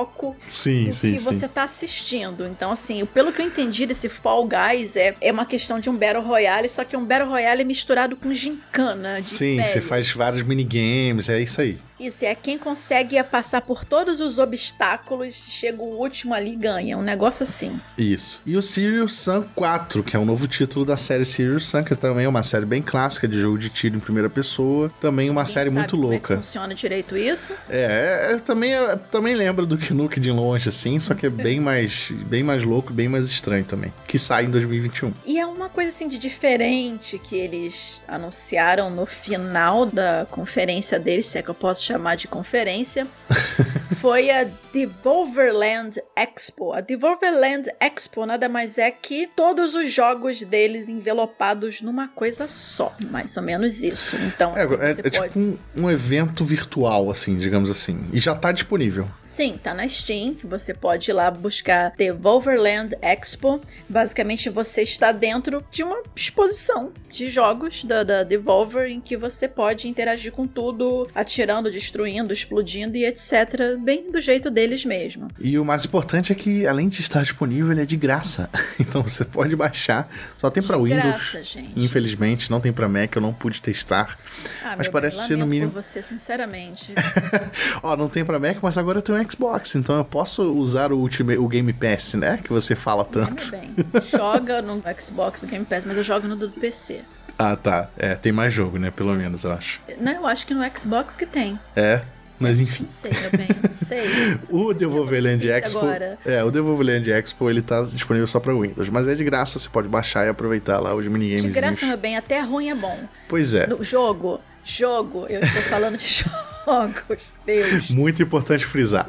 [0.48, 1.24] sim, no sim, que sim.
[1.24, 2.44] você tá assistindo.
[2.44, 5.96] Então, assim, pelo que eu entendi desse Fall Guys, é, é uma questão de um
[5.96, 9.20] Battle Royale, só que é um Battle Royale misturado com gincana.
[9.22, 11.78] sim, você faz vários minigames, é isso aí.
[11.98, 16.98] Isso, é quem consegue passar por todos os obstáculos, chega o último ali e ganha.
[16.98, 17.80] Um negócio assim.
[17.96, 18.42] Isso.
[18.44, 21.94] E o Sirius Sun 4, que é um novo título da série Sirius Sun, que
[21.94, 24.90] também é uma série bem clássica de jogo de tiro em primeira pessoa.
[25.00, 26.28] Também uma Quem série muito louca.
[26.28, 27.52] Como é funciona direito isso?
[27.70, 31.60] É, é também, é, também lembra do Knuck de longe, assim, só que é bem
[31.60, 33.92] mais, bem mais louco, bem mais estranho também.
[34.06, 35.12] Que sai em 2021.
[35.26, 41.26] E é uma coisa assim de diferente que eles anunciaram no final da conferência deles,
[41.26, 43.06] se é que eu posso chamar de conferência,
[43.96, 46.72] foi a Devolverland Expo.
[46.72, 52.94] A Devolverland Expo nada mais é que todos os jogos deles envelopados numa coisa só,
[53.10, 54.16] mais ou menos isso.
[54.16, 55.28] Então, é, assim, é, é pode...
[55.28, 59.08] tipo um, um evento virtual, assim, digamos assim, e já tá disponível.
[59.34, 63.60] Sim, tá na Steam, você pode ir lá buscar Devolverland Expo.
[63.88, 69.48] Basicamente, você está dentro de uma exposição de jogos da, da Devolver em que você
[69.48, 73.76] pode interagir com tudo, atirando, destruindo, explodindo e etc.
[73.80, 75.26] Bem do jeito deles mesmo.
[75.40, 78.48] E o mais importante é que, além de estar disponível, ele é de graça.
[78.84, 80.08] Então você pode baixar.
[80.36, 81.02] Só tem para Windows.
[81.02, 81.72] Graça, gente.
[81.76, 84.18] Infelizmente, não tem para Mac, eu não pude testar.
[84.64, 85.70] Ah, mas parece bem, ser no mínimo.
[85.70, 86.92] Por você, sinceramente.
[87.82, 91.38] Ó, não tem para Mac, mas agora eu Xbox, então eu posso usar o Ultimate,
[91.38, 92.38] o Game Pass, né?
[92.42, 93.50] Que você fala tanto.
[93.50, 93.74] Bem,
[94.10, 97.00] joga no Xbox Game Pass, mas eu jogo no do PC.
[97.38, 97.88] Ah, tá.
[97.96, 98.90] É, tem mais jogo, né?
[98.90, 99.80] Pelo menos, eu acho.
[100.00, 101.58] Não, eu acho que no Xbox que tem.
[101.74, 102.02] É?
[102.38, 102.84] Mas enfim.
[102.84, 104.38] Não sei, meu bem, não sei.
[104.50, 105.78] o Devolverland Expo.
[105.78, 106.18] agora.
[106.26, 108.88] É, o Devolverland Expo ele tá disponível só pra Windows.
[108.88, 111.54] Mas é de graça, você pode baixar e aproveitar lá os De minigames.
[111.54, 112.98] graça, meu bem, até ruim é bom.
[113.28, 113.66] Pois é.
[113.66, 116.24] No jogo, jogo, eu estou falando de
[116.64, 117.90] jogos, Deus.
[117.90, 119.08] Muito importante frisar.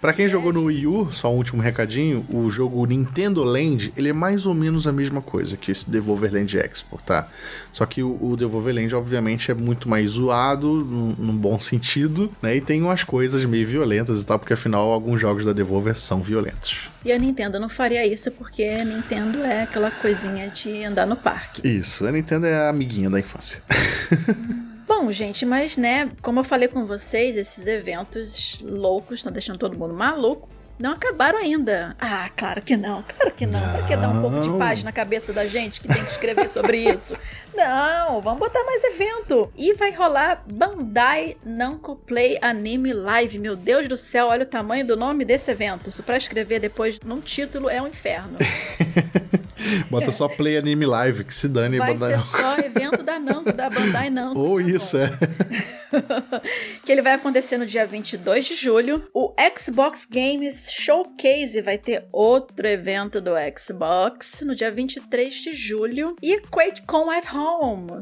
[0.00, 4.08] Pra quem jogou no Wii U, só um último recadinho, o jogo Nintendo Land, ele
[4.08, 7.28] é mais ou menos a mesma coisa que esse Devolver Land Expo, tá?
[7.70, 12.32] Só que o, o Devolver Land, obviamente, é muito mais zoado, num, num bom sentido,
[12.40, 12.56] né?
[12.56, 16.22] E tem umas coisas meio violentas e tal, porque afinal alguns jogos da Devolver são
[16.22, 16.88] violentos.
[17.04, 21.16] E a Nintendo não faria isso porque a Nintendo é aquela coisinha de andar no
[21.16, 21.60] parque.
[21.62, 23.62] Isso, a Nintendo é a amiguinha da infância.
[24.90, 29.78] Bom, gente, mas né, como eu falei com vocês, esses eventos loucos estão deixando todo
[29.78, 30.48] mundo maluco.
[30.80, 31.94] Não acabaram ainda.
[32.00, 33.60] Ah, claro que não, claro que não.
[33.60, 34.58] Pra que dar um pouco de Não.
[34.58, 37.14] paz na cabeça da gente que tem que escrever sobre isso?
[37.54, 39.52] Não, vamos botar mais evento.
[39.56, 43.38] E vai rolar Bandai Namco Play Anime Live.
[43.38, 45.88] Meu Deus do céu, olha o tamanho do nome desse evento.
[45.88, 48.38] Isso pra escrever depois num título é um inferno.
[49.90, 51.78] Bota só Play Anime Live, que se dane.
[51.78, 54.40] Vai Bandai- ser só evento da Namco, da Bandai Namco.
[54.40, 54.70] Ou tá bom.
[54.70, 55.10] isso, é.
[56.84, 59.04] que ele vai acontecer no dia 22 de julho.
[59.12, 66.16] O Xbox Games Showcase vai ter outro evento do Xbox no dia 23 de julho.
[66.22, 67.39] E QuakeCon at Home,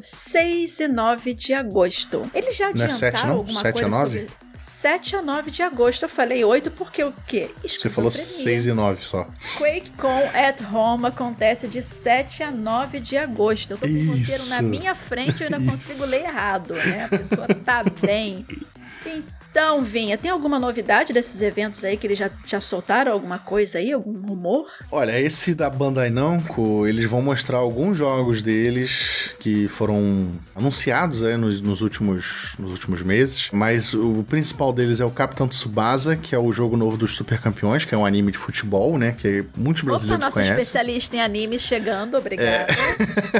[0.00, 2.22] 6 e 9 de agosto.
[2.34, 3.34] Eles já Não é adiantaram 7 não?
[3.36, 4.18] alguma 7 a coisa 9?
[4.20, 4.48] sobre...
[4.56, 6.02] 7 a 9 de agosto.
[6.02, 7.50] Eu falei 8 porque o quê?
[7.62, 9.28] Você falou 6 e 9 só.
[9.56, 13.72] QuakeCon at Home acontece de 7 a 9 de agosto.
[13.72, 16.10] Eu tô com o roteiro na minha frente e eu ainda consigo Isso.
[16.10, 17.04] ler errado, né?
[17.04, 18.44] A pessoa tá bem.
[19.58, 23.78] Então, Vinha, tem alguma novidade desses eventos aí que eles já, já soltaram alguma coisa
[23.78, 23.90] aí?
[23.90, 24.68] Algum rumor?
[24.88, 31.36] Olha, esse da Bandai Namco, eles vão mostrar alguns jogos deles que foram anunciados aí
[31.36, 36.36] nos, nos últimos, nos últimos meses, mas o principal deles é o Capitão Tsubasa, que
[36.36, 39.44] é o jogo novo dos Super Campeões, que é um anime de futebol, né, que
[39.56, 40.56] muitos Opa, brasileiros nossa conhecem.
[40.56, 42.68] especialista em anime chegando, obrigada.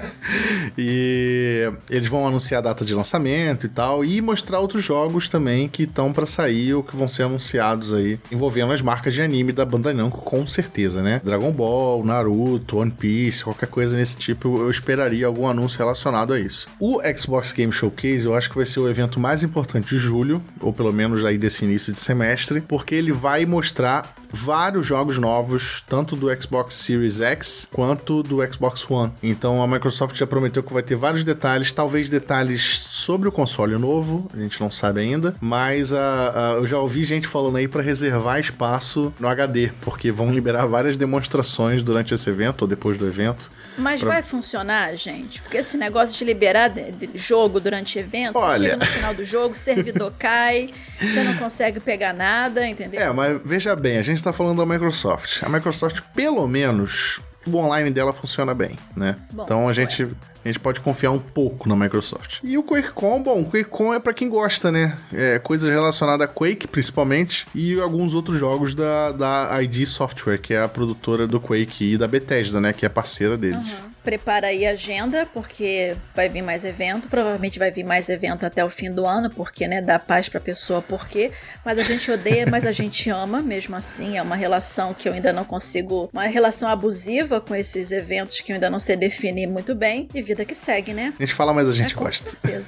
[0.76, 5.68] e eles vão anunciar a data de lançamento e tal, e mostrar outros jogos também
[5.68, 9.53] que estão pra sair ou que vão ser anunciados aí, envolvendo as marcas de anime
[9.53, 11.21] da Bandai Namco, com certeza, né?
[11.25, 16.40] Dragon Ball, Naruto, One Piece, qualquer coisa nesse tipo, eu esperaria algum anúncio relacionado a
[16.40, 16.68] isso.
[16.79, 20.42] O Xbox Game Showcase, eu acho que vai ser o evento mais importante de julho,
[20.61, 25.83] ou pelo menos aí desse início de semestre, porque ele vai mostrar vários jogos novos,
[25.88, 29.12] tanto do Xbox Series X quanto do Xbox One.
[29.23, 33.77] Então a Microsoft já prometeu que vai ter vários detalhes, talvez detalhes sobre o console
[33.77, 37.66] novo, a gente não sabe ainda, mas a, a- eu já ouvi gente falando aí
[37.68, 42.96] para reservar espaço no HD, porque vão liberar várias demonstrações durante esse evento ou depois
[42.98, 43.51] do evento.
[43.77, 45.40] Mas Pra- vai funcionar, gente?
[45.42, 46.72] Porque esse negócio de liberar
[47.14, 48.77] jogo durante evento, Olha.
[48.77, 50.70] no final do jogo, o servidor cai,
[51.01, 53.01] você não consegue pegar nada, entendeu?
[53.01, 55.42] É, mas veja bem, a gente tá falando da Microsoft.
[55.42, 59.16] A Microsoft, pelo menos, o online dela funciona bem, né?
[59.33, 60.07] Bom, então a gente,
[60.44, 62.38] a gente pode confiar um pouco na Microsoft.
[62.42, 64.96] E o QuakeCon, bom, o QuakeCon é pra quem gosta, né?
[65.12, 70.55] É, coisas relacionadas a Quake, principalmente, e alguns outros jogos da, da ID Software, que
[70.55, 72.72] é a produtora do Quake, e da Bethesda, né?
[72.72, 73.62] Que é parceira deles.
[74.03, 77.09] Prepara aí a agenda, porque vai vir mais evento.
[77.09, 80.40] Provavelmente vai vir mais evento até o fim do ano, porque, né, dá paz pra
[80.40, 81.31] pessoa, porque.
[81.64, 84.16] Mas a gente odeia, mas a gente ama, mesmo assim.
[84.16, 86.09] É uma relação que eu ainda não consigo.
[86.12, 90.09] Uma relação abusiva com esses eventos que eu ainda não sei definir muito bem.
[90.14, 91.14] E vida que segue, né?
[91.18, 92.30] A gente fala, mas a gente é, com gosta.
[92.30, 92.66] certeza.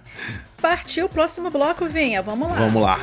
[0.60, 2.20] Partiu o próximo bloco, Vinha.
[2.20, 2.54] Vamos lá.
[2.54, 2.98] Vamos lá.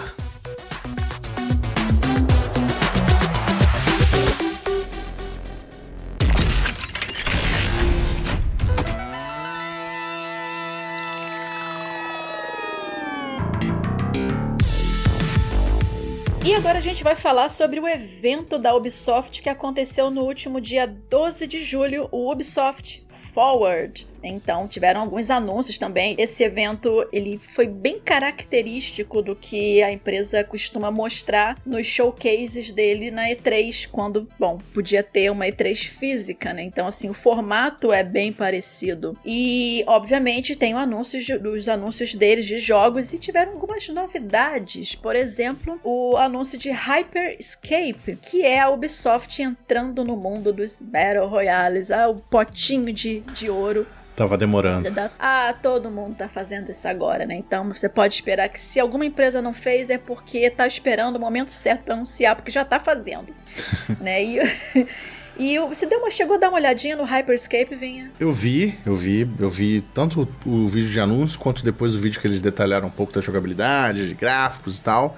[16.45, 20.61] E agora a gente vai falar sobre o evento da Ubisoft que aconteceu no último
[20.61, 23.04] dia 12 de julho, o Ubisoft
[23.35, 24.05] Forward.
[24.29, 26.15] Então, tiveram alguns anúncios também.
[26.17, 33.11] Esse evento, ele foi bem característico do que a empresa costuma mostrar nos showcases dele
[33.11, 36.63] na E3, quando, bom, podia ter uma E3 física, né?
[36.63, 39.17] Então, assim, o formato é bem parecido.
[39.25, 44.95] E, obviamente, tem anúncios de- os anúncios deles de jogos e tiveram algumas novidades.
[44.95, 50.81] Por exemplo, o anúncio de Hyper Escape, que é a Ubisoft entrando no mundo dos
[50.81, 53.85] Battle Royales, ah, o potinho de, de ouro
[54.15, 54.89] Tava demorando.
[55.19, 57.35] Ah, todo mundo tá fazendo isso agora, né?
[57.35, 61.19] Então você pode esperar que se alguma empresa não fez é porque tá esperando o
[61.19, 63.27] momento certo pra anunciar, porque já tá fazendo.
[63.99, 64.23] né?
[64.23, 64.39] E,
[65.37, 68.11] E você deu uma, chegou a dar uma olhadinha no Hyperscape, Vinha?
[68.19, 72.21] Eu vi, eu vi, eu vi tanto o vídeo de anúncio quanto depois o vídeo
[72.21, 75.17] que eles detalharam um pouco da jogabilidade, de gráficos e tal.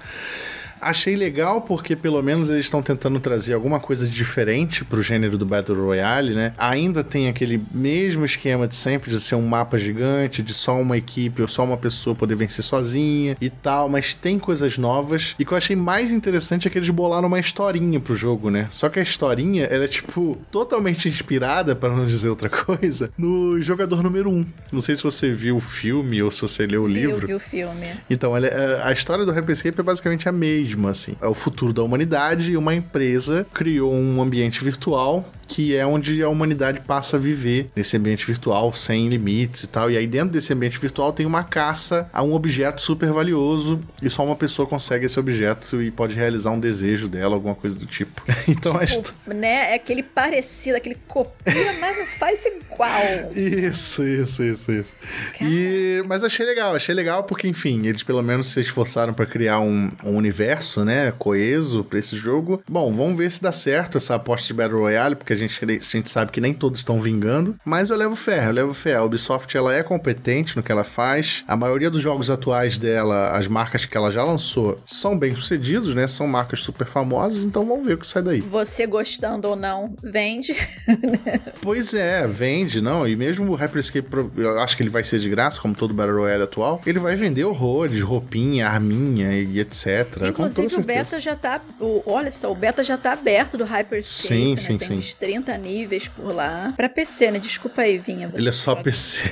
[0.80, 5.44] Achei legal porque pelo menos eles estão tentando trazer alguma coisa diferente pro gênero do
[5.44, 6.52] Battle Royale, né?
[6.56, 10.96] Ainda tem aquele mesmo esquema de sempre de ser um mapa gigante, de só uma
[10.96, 15.34] equipe ou só uma pessoa poder vencer sozinha e tal, mas tem coisas novas.
[15.38, 18.50] E o que eu achei mais interessante é que eles bolaram uma historinha pro jogo,
[18.50, 18.68] né?
[18.70, 23.60] Só que a historinha, ela é tipo totalmente inspirada, para não dizer outra coisa, no
[23.60, 24.32] jogador número 1.
[24.32, 24.46] Um.
[24.70, 27.22] Não sei se você viu o filme ou se você leu o livro.
[27.22, 27.90] Eu vi o filme.
[28.08, 31.14] Então, ela, é, a história do Hyperscape é basicamente a mesma assim.
[31.20, 36.22] É o futuro da humanidade e uma empresa criou um ambiente virtual que é onde
[36.22, 39.90] a humanidade passa a viver nesse ambiente virtual sem limites e tal.
[39.90, 44.10] E aí dentro desse ambiente virtual tem uma caça a um objeto super valioso e
[44.10, 47.86] só uma pessoa consegue esse objeto e pode realizar um desejo dela, alguma coisa do
[47.86, 48.22] tipo.
[48.46, 52.88] então tipo, a né, é aquele parecido, aquele copia, mas não faz igual.
[53.34, 54.92] Isso, isso, isso, isso.
[55.40, 59.60] E mas achei legal, achei legal porque enfim, eles pelo menos se esforçaram para criar
[59.60, 62.62] um, um universo, né, coeso para esse jogo.
[62.68, 66.10] Bom, vamos ver se dá certo essa aposta de Battle Royale, porque gente, a gente
[66.10, 68.96] sabe que nem todos estão vingando, mas eu levo fé, eu levo fé.
[68.96, 71.44] A Ubisoft ela é competente no que ela faz.
[71.46, 75.94] A maioria dos jogos atuais dela, as marcas que ela já lançou, são bem sucedidos,
[75.94, 76.06] né?
[76.06, 78.40] São marcas super famosas, então vamos ver o que sai daí.
[78.40, 80.54] Você gostando ou não, vende.
[81.62, 83.06] pois é, vende, não.
[83.06, 86.18] E mesmo o Hyperscape, eu acho que ele vai ser de graça, como todo Battle
[86.18, 90.28] Royale atual, ele vai vender horrores, roupinha, arminha e etc.
[90.28, 94.28] Inclusive o beta já tá, o, olha só, o beta já tá aberto do Hyperscape.
[94.28, 94.56] Sim, né?
[94.56, 94.98] sim, Tem sim.
[94.98, 96.72] Uns 30 níveis por lá.
[96.76, 97.38] Pra PC, né?
[97.38, 98.30] Desculpa aí, Vinha.
[98.34, 99.30] Ele é só PC.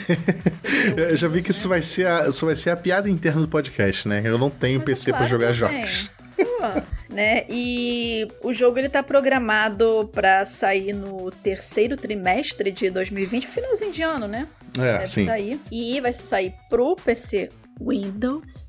[0.96, 3.48] eu já vi que isso vai, ser a, isso vai ser a piada interna do
[3.48, 4.22] podcast, né?
[4.24, 6.10] Eu não tenho Mas PC claro para jogar jogos.
[7.08, 7.44] né?
[7.48, 14.02] E o jogo ele tá programado para sair no terceiro trimestre de 2020, finalzinho de
[14.02, 14.46] ano, né?
[14.78, 15.26] É, Deve sim.
[15.26, 15.60] Sair.
[15.70, 17.48] E vai sair pro PC
[17.80, 18.68] Windows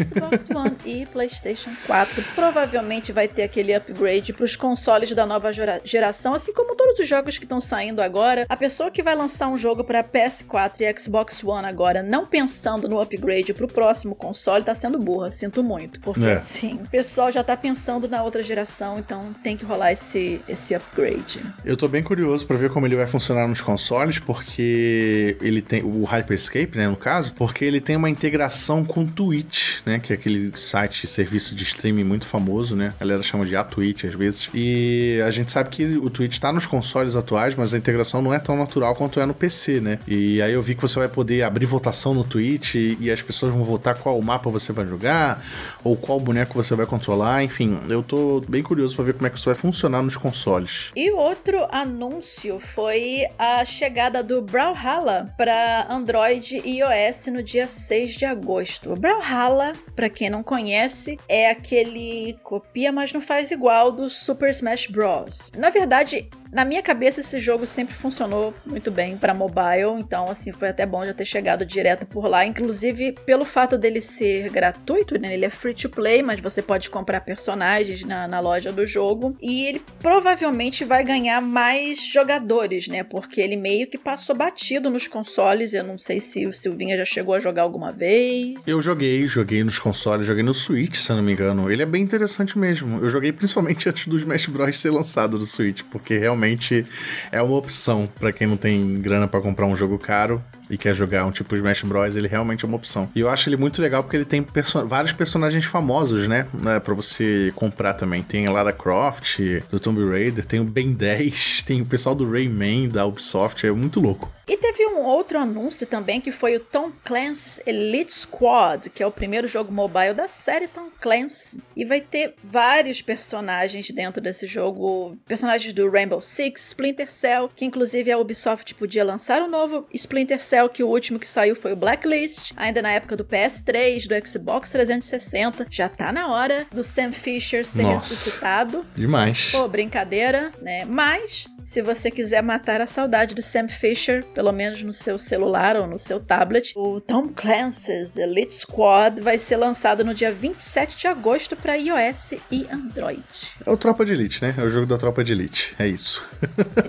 [0.00, 5.50] Xbox One e PlayStation 4 provavelmente vai ter aquele upgrade para os consoles da nova
[5.84, 8.46] geração, assim como todos os jogos que estão saindo agora.
[8.48, 12.88] A pessoa que vai lançar um jogo para PS4 e Xbox One agora, não pensando
[12.88, 16.34] no upgrade para o próximo console, tá sendo burra, sinto muito, porque é.
[16.34, 20.74] assim, o pessoal já tá pensando na outra geração, então tem que rolar esse, esse
[20.74, 21.42] upgrade.
[21.64, 25.82] Eu tô bem curioso para ver como ele vai funcionar nos consoles, porque ele tem
[25.82, 29.98] o Hyperscape, né, no caso, porque ele tem uma integração com Twitch Twitch, né?
[29.98, 32.94] Que é aquele site, serviço de streaming muito famoso, né?
[32.98, 34.48] A galera chama de a Twitch às vezes.
[34.54, 38.32] E a gente sabe que o Twitch tá nos consoles atuais, mas a integração não
[38.32, 39.98] é tão natural quanto é no PC, né?
[40.08, 43.52] E aí eu vi que você vai poder abrir votação no Twitch e, as pessoas
[43.52, 45.44] vão votar qual mapa você vai jogar,
[45.84, 47.78] ou qual boneco você vai controlar, enfim.
[47.90, 50.90] Eu tô bem curioso para ver como é que isso vai funcionar nos consoles.
[50.96, 58.14] E outro anúncio foi a chegada do Brawlhalla para Android e iOS no dia 6
[58.14, 58.90] de agosto.
[58.90, 64.08] O Brawlhalla Brawlhalla, para quem não conhece, é aquele copia, mas não faz igual do
[64.08, 65.50] Super Smash Bros.
[65.56, 70.52] Na verdade, na minha cabeça, esse jogo sempre funcionou muito bem para mobile, então, assim,
[70.52, 72.44] foi até bom já ter chegado direto por lá.
[72.44, 75.32] Inclusive, pelo fato dele ser gratuito, né?
[75.32, 79.34] Ele é free to play, mas você pode comprar personagens na, na loja do jogo.
[79.40, 83.02] E ele provavelmente vai ganhar mais jogadores, né?
[83.02, 85.72] Porque ele meio que passou batido nos consoles.
[85.72, 88.56] Eu não sei se o Silvinha já chegou a jogar alguma vez.
[88.66, 91.72] Eu joguei, joguei nos consoles, joguei no Switch, se eu não me engano.
[91.72, 92.98] Ele é bem interessante mesmo.
[93.02, 94.78] Eu joguei principalmente antes do Smash Bros.
[94.78, 96.84] ser lançado no Switch, porque realmente realmente
[97.30, 100.94] é uma opção para quem não tem grana para comprar um jogo caro e quer
[100.94, 103.10] jogar um tipo Smash Bros, ele realmente é uma opção.
[103.14, 106.48] E eu acho ele muito legal porque ele tem perso vários personagens famosos, né?
[106.54, 108.22] né para você comprar também.
[108.22, 109.38] Tem a Lara Croft,
[109.70, 113.70] do Tomb Raider, tem o Ben 10, tem o pessoal do Rayman da Ubisoft, é
[113.70, 114.32] muito louco.
[114.48, 119.06] E teve um outro anúncio também que foi o Tom Clancy's Elite Squad, que é
[119.06, 121.62] o primeiro jogo mobile da série Tom Clancy.
[121.76, 127.64] E vai ter vários personagens dentro desse jogo, personagens do Rainbow Six, Splinter Cell, que
[127.64, 131.72] inclusive a Ubisoft podia lançar um novo Splinter Cell que o último que saiu foi
[131.72, 135.66] o Blacklist, ainda na época do PS3, do Xbox 360.
[135.70, 138.84] Já tá na hora do Sam Fisher ser Nossa, ressuscitado.
[138.94, 139.50] Demais.
[139.50, 140.84] Pô, brincadeira, né?
[140.84, 145.76] Mas se você quiser matar a saudade do Sam Fisher, pelo menos no seu celular
[145.76, 150.96] ou no seu tablet, o Tom Clancy's Elite Squad vai ser lançado no dia 27
[150.96, 153.22] de agosto para iOS e Android.
[153.64, 154.54] É o Tropa de Elite, né?
[154.58, 155.74] É o jogo da Tropa de Elite.
[155.78, 156.28] É isso.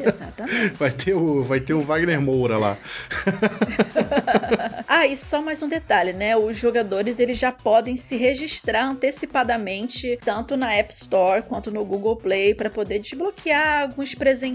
[0.04, 0.74] Exatamente.
[0.76, 2.78] vai, ter o, vai ter o Wagner Moura lá.
[4.88, 6.36] ah, e só mais um detalhe, né?
[6.36, 12.16] Os jogadores eles já podem se registrar antecipadamente tanto na App Store quanto no Google
[12.16, 14.14] Play para poder desbloquear alguns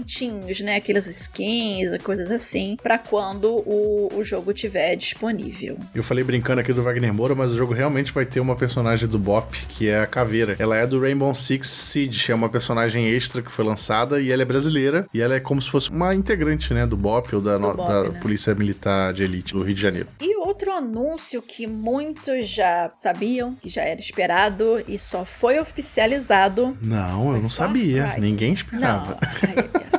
[0.09, 0.75] presentinhos, né?
[0.75, 5.77] Aquelas skins, coisas assim, para quando o, o jogo tiver disponível.
[5.93, 9.07] Eu falei brincando aqui do Wagner Moura, mas o jogo realmente vai ter uma personagem
[9.07, 10.55] do Bop, que é a Caveira.
[10.57, 14.41] Ela é do Rainbow Six Siege, é uma personagem extra que foi lançada e ela
[14.41, 17.59] é brasileira e ela é como se fosse uma integrante, né, do BOP ou da,
[17.59, 18.19] no, Bop, da né?
[18.19, 20.07] Polícia Militar de Elite do Rio de Janeiro.
[20.19, 26.77] E outro anúncio que muitos já sabiam, que já era esperado e só foi oficializado.
[26.81, 28.15] Não, eu não sabia.
[28.17, 29.17] Ninguém esperava.
[29.21, 29.89] Não.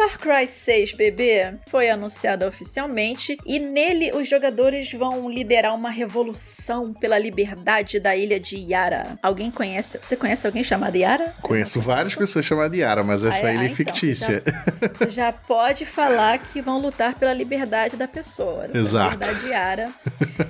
[0.00, 6.94] Far Cry 6 bebê foi anunciado oficialmente e nele os jogadores vão liderar uma revolução
[6.94, 9.18] pela liberdade da ilha de Yara.
[9.22, 9.98] Alguém conhece?
[10.02, 11.34] Você conhece alguém chamado Yara?
[11.42, 14.42] Conheço várias pessoas chamadas Yara, mas essa ah, é, ilha é então, fictícia.
[14.42, 18.70] Você já, você já, pode falar que vão lutar pela liberdade da pessoa.
[18.72, 19.18] Exato.
[19.18, 19.90] Liberdade Yara,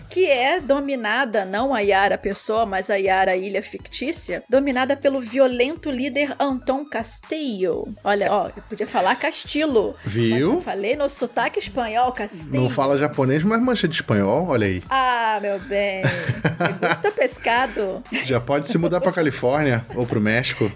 [0.09, 5.91] que é dominada não a Yara pessoa, mas a Yara ilha fictícia, dominada pelo violento
[5.91, 7.93] líder Anton Castillo.
[8.05, 9.95] Olha, ó, eu podia falar Castillo Castillo.
[10.05, 10.55] Viu?
[10.55, 12.63] eu falei no sotaque espanhol, Castillo.
[12.63, 14.83] Não fala japonês, mas mancha de espanhol, olha aí.
[14.89, 16.03] Ah, meu bem.
[16.03, 18.03] Me gusta pescado.
[18.25, 20.71] Já pode se mudar pra Califórnia ou pro México.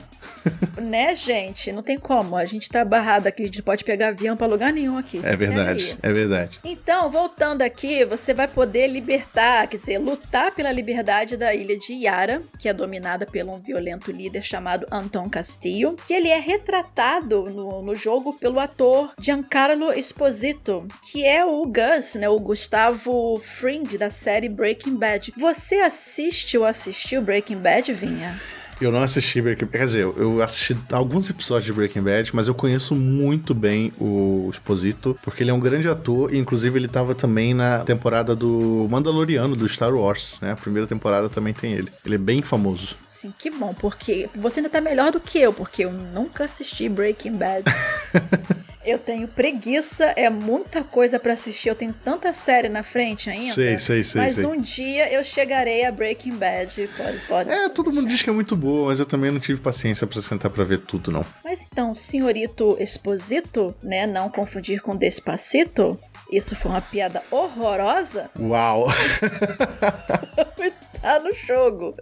[0.80, 1.72] né, gente?
[1.72, 2.36] Não tem como.
[2.36, 5.20] A gente tá barrado aqui, a gente pode pegar avião pra lugar nenhum aqui.
[5.22, 6.60] É verdade, é verdade.
[6.64, 11.94] Então, voltando aqui, você vai poder libertar, quer dizer, lutar pela liberdade da ilha de
[11.94, 17.44] Yara, que é dominada por um violento líder chamado Anton Castillo, que ele é retratado
[17.44, 23.84] no, no jogo pelo ator Giancarlo Esposito, que é o Gus, né, o Gustavo Fring
[23.96, 25.32] da série Breaking Bad.
[25.36, 28.40] Você assiste ou assistiu Breaking Bad, Vinha?
[28.84, 29.78] Eu não assisti Breaking Bad.
[29.78, 34.50] Quer dizer, eu assisti alguns episódios de Breaking Bad, mas eu conheço muito bem o
[34.52, 38.86] Exposito, porque ele é um grande ator, e inclusive ele estava também na temporada do
[38.90, 40.52] Mandaloriano, do Star Wars, né?
[40.52, 41.90] A primeira temporada também tem ele.
[42.04, 42.96] Ele é bem famoso.
[43.08, 46.86] Sim, que bom, porque você ainda tá melhor do que eu, porque eu nunca assisti
[46.88, 47.64] Breaking Bad.
[48.84, 51.70] Eu tenho preguiça, é muita coisa para assistir.
[51.70, 53.52] Eu tenho tanta série na frente ainda.
[53.52, 54.20] Sei, sei, sei.
[54.20, 54.44] Mas sei.
[54.44, 56.88] um dia eu chegarei a Breaking Bad.
[56.96, 57.50] Pode, pode.
[57.50, 60.20] É, todo mundo diz que é muito boa, mas eu também não tive paciência para
[60.20, 61.24] sentar para ver tudo, não.
[61.42, 64.06] Mas então, senhorito Exposito, né?
[64.06, 65.98] Não confundir com Despacito.
[66.30, 68.30] Isso foi uma piada horrorosa.
[68.38, 68.88] Uau!
[71.00, 71.94] tá no jogo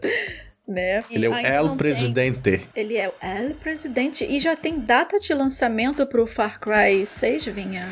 [0.73, 1.05] né?
[1.11, 2.41] Ele é o El Presidente.
[2.41, 2.63] Tem...
[2.75, 7.47] Ele é o El Presidente e já tem data de lançamento pro Far Cry 6,
[7.47, 7.89] Vinha?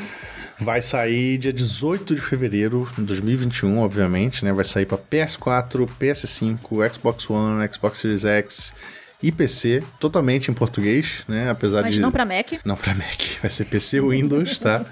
[0.58, 4.52] Vai sair dia 18 de fevereiro de 2021, obviamente, né?
[4.52, 8.74] Vai sair para PS4, PS5, Xbox One, Xbox Series X
[9.22, 11.50] e PC, totalmente em português, né?
[11.50, 12.00] Apesar Mas de.
[12.00, 12.52] não para Mac.
[12.64, 13.20] Não para Mac.
[13.42, 14.84] Vai ser PC Windows, tá?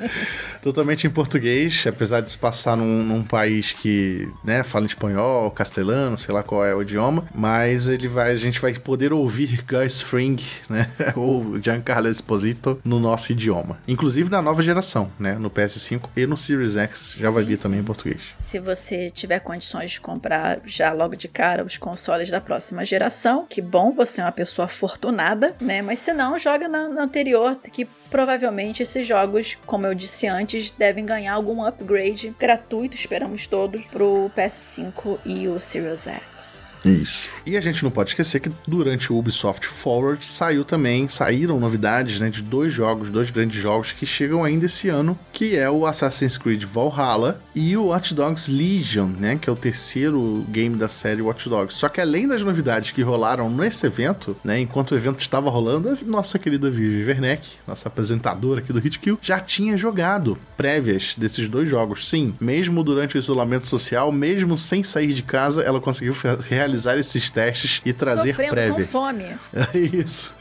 [0.63, 6.19] totalmente em português, apesar de se passar num, num, país que, né, fala espanhol, castelhano,
[6.19, 7.25] sei lá qual é o idioma.
[7.35, 10.37] Mas ele vai, a gente vai poder ouvir Gus Fring,
[10.69, 10.91] né?
[11.17, 13.79] Ou Giancarlo Esposito no nosso idioma.
[13.87, 15.35] Inclusive na nova geração, né?
[15.35, 17.65] No PS5 e no Series X já sim, vai vir sim.
[17.65, 18.35] também em português.
[18.41, 23.47] Se você tiver condições de comprar já logo de cara os consoles da próxima geração,
[23.49, 25.81] que bom, você ser uma pessoa afortunada, né?
[25.81, 30.71] Mas se não, joga na, na anterior, que provavelmente esses jogos, como eu disse antes,
[30.71, 36.68] devem ganhar algum upgrade gratuito, esperamos todos, pro PS5 e o Series X.
[36.85, 37.33] Isso.
[37.45, 42.21] E a gente não pode esquecer que durante o Ubisoft Forward saiu também, saíram novidades,
[42.21, 45.87] né, de dois jogos, dois grandes jogos que chegam ainda esse ano, que é o
[45.87, 50.89] Assassin's Creed Valhalla e o Watch Dogs Legion, né, que é o terceiro game da
[50.89, 51.77] série Watch Dogs.
[51.77, 55.89] Só que além das novidades que rolaram nesse evento, né, enquanto o evento estava rolando,
[55.89, 61.49] a nossa querida Vivi Werneck, nossa apresentadora aqui do Hitkill, já tinha jogado prévias desses
[61.49, 62.09] dois jogos.
[62.09, 66.15] Sim, mesmo durante o isolamento social, mesmo sem sair de casa, ela conseguiu
[66.49, 68.85] realizar realizar esses testes e trazer Sofrendo prévia.
[68.85, 69.25] Com fome.
[69.53, 70.37] É isso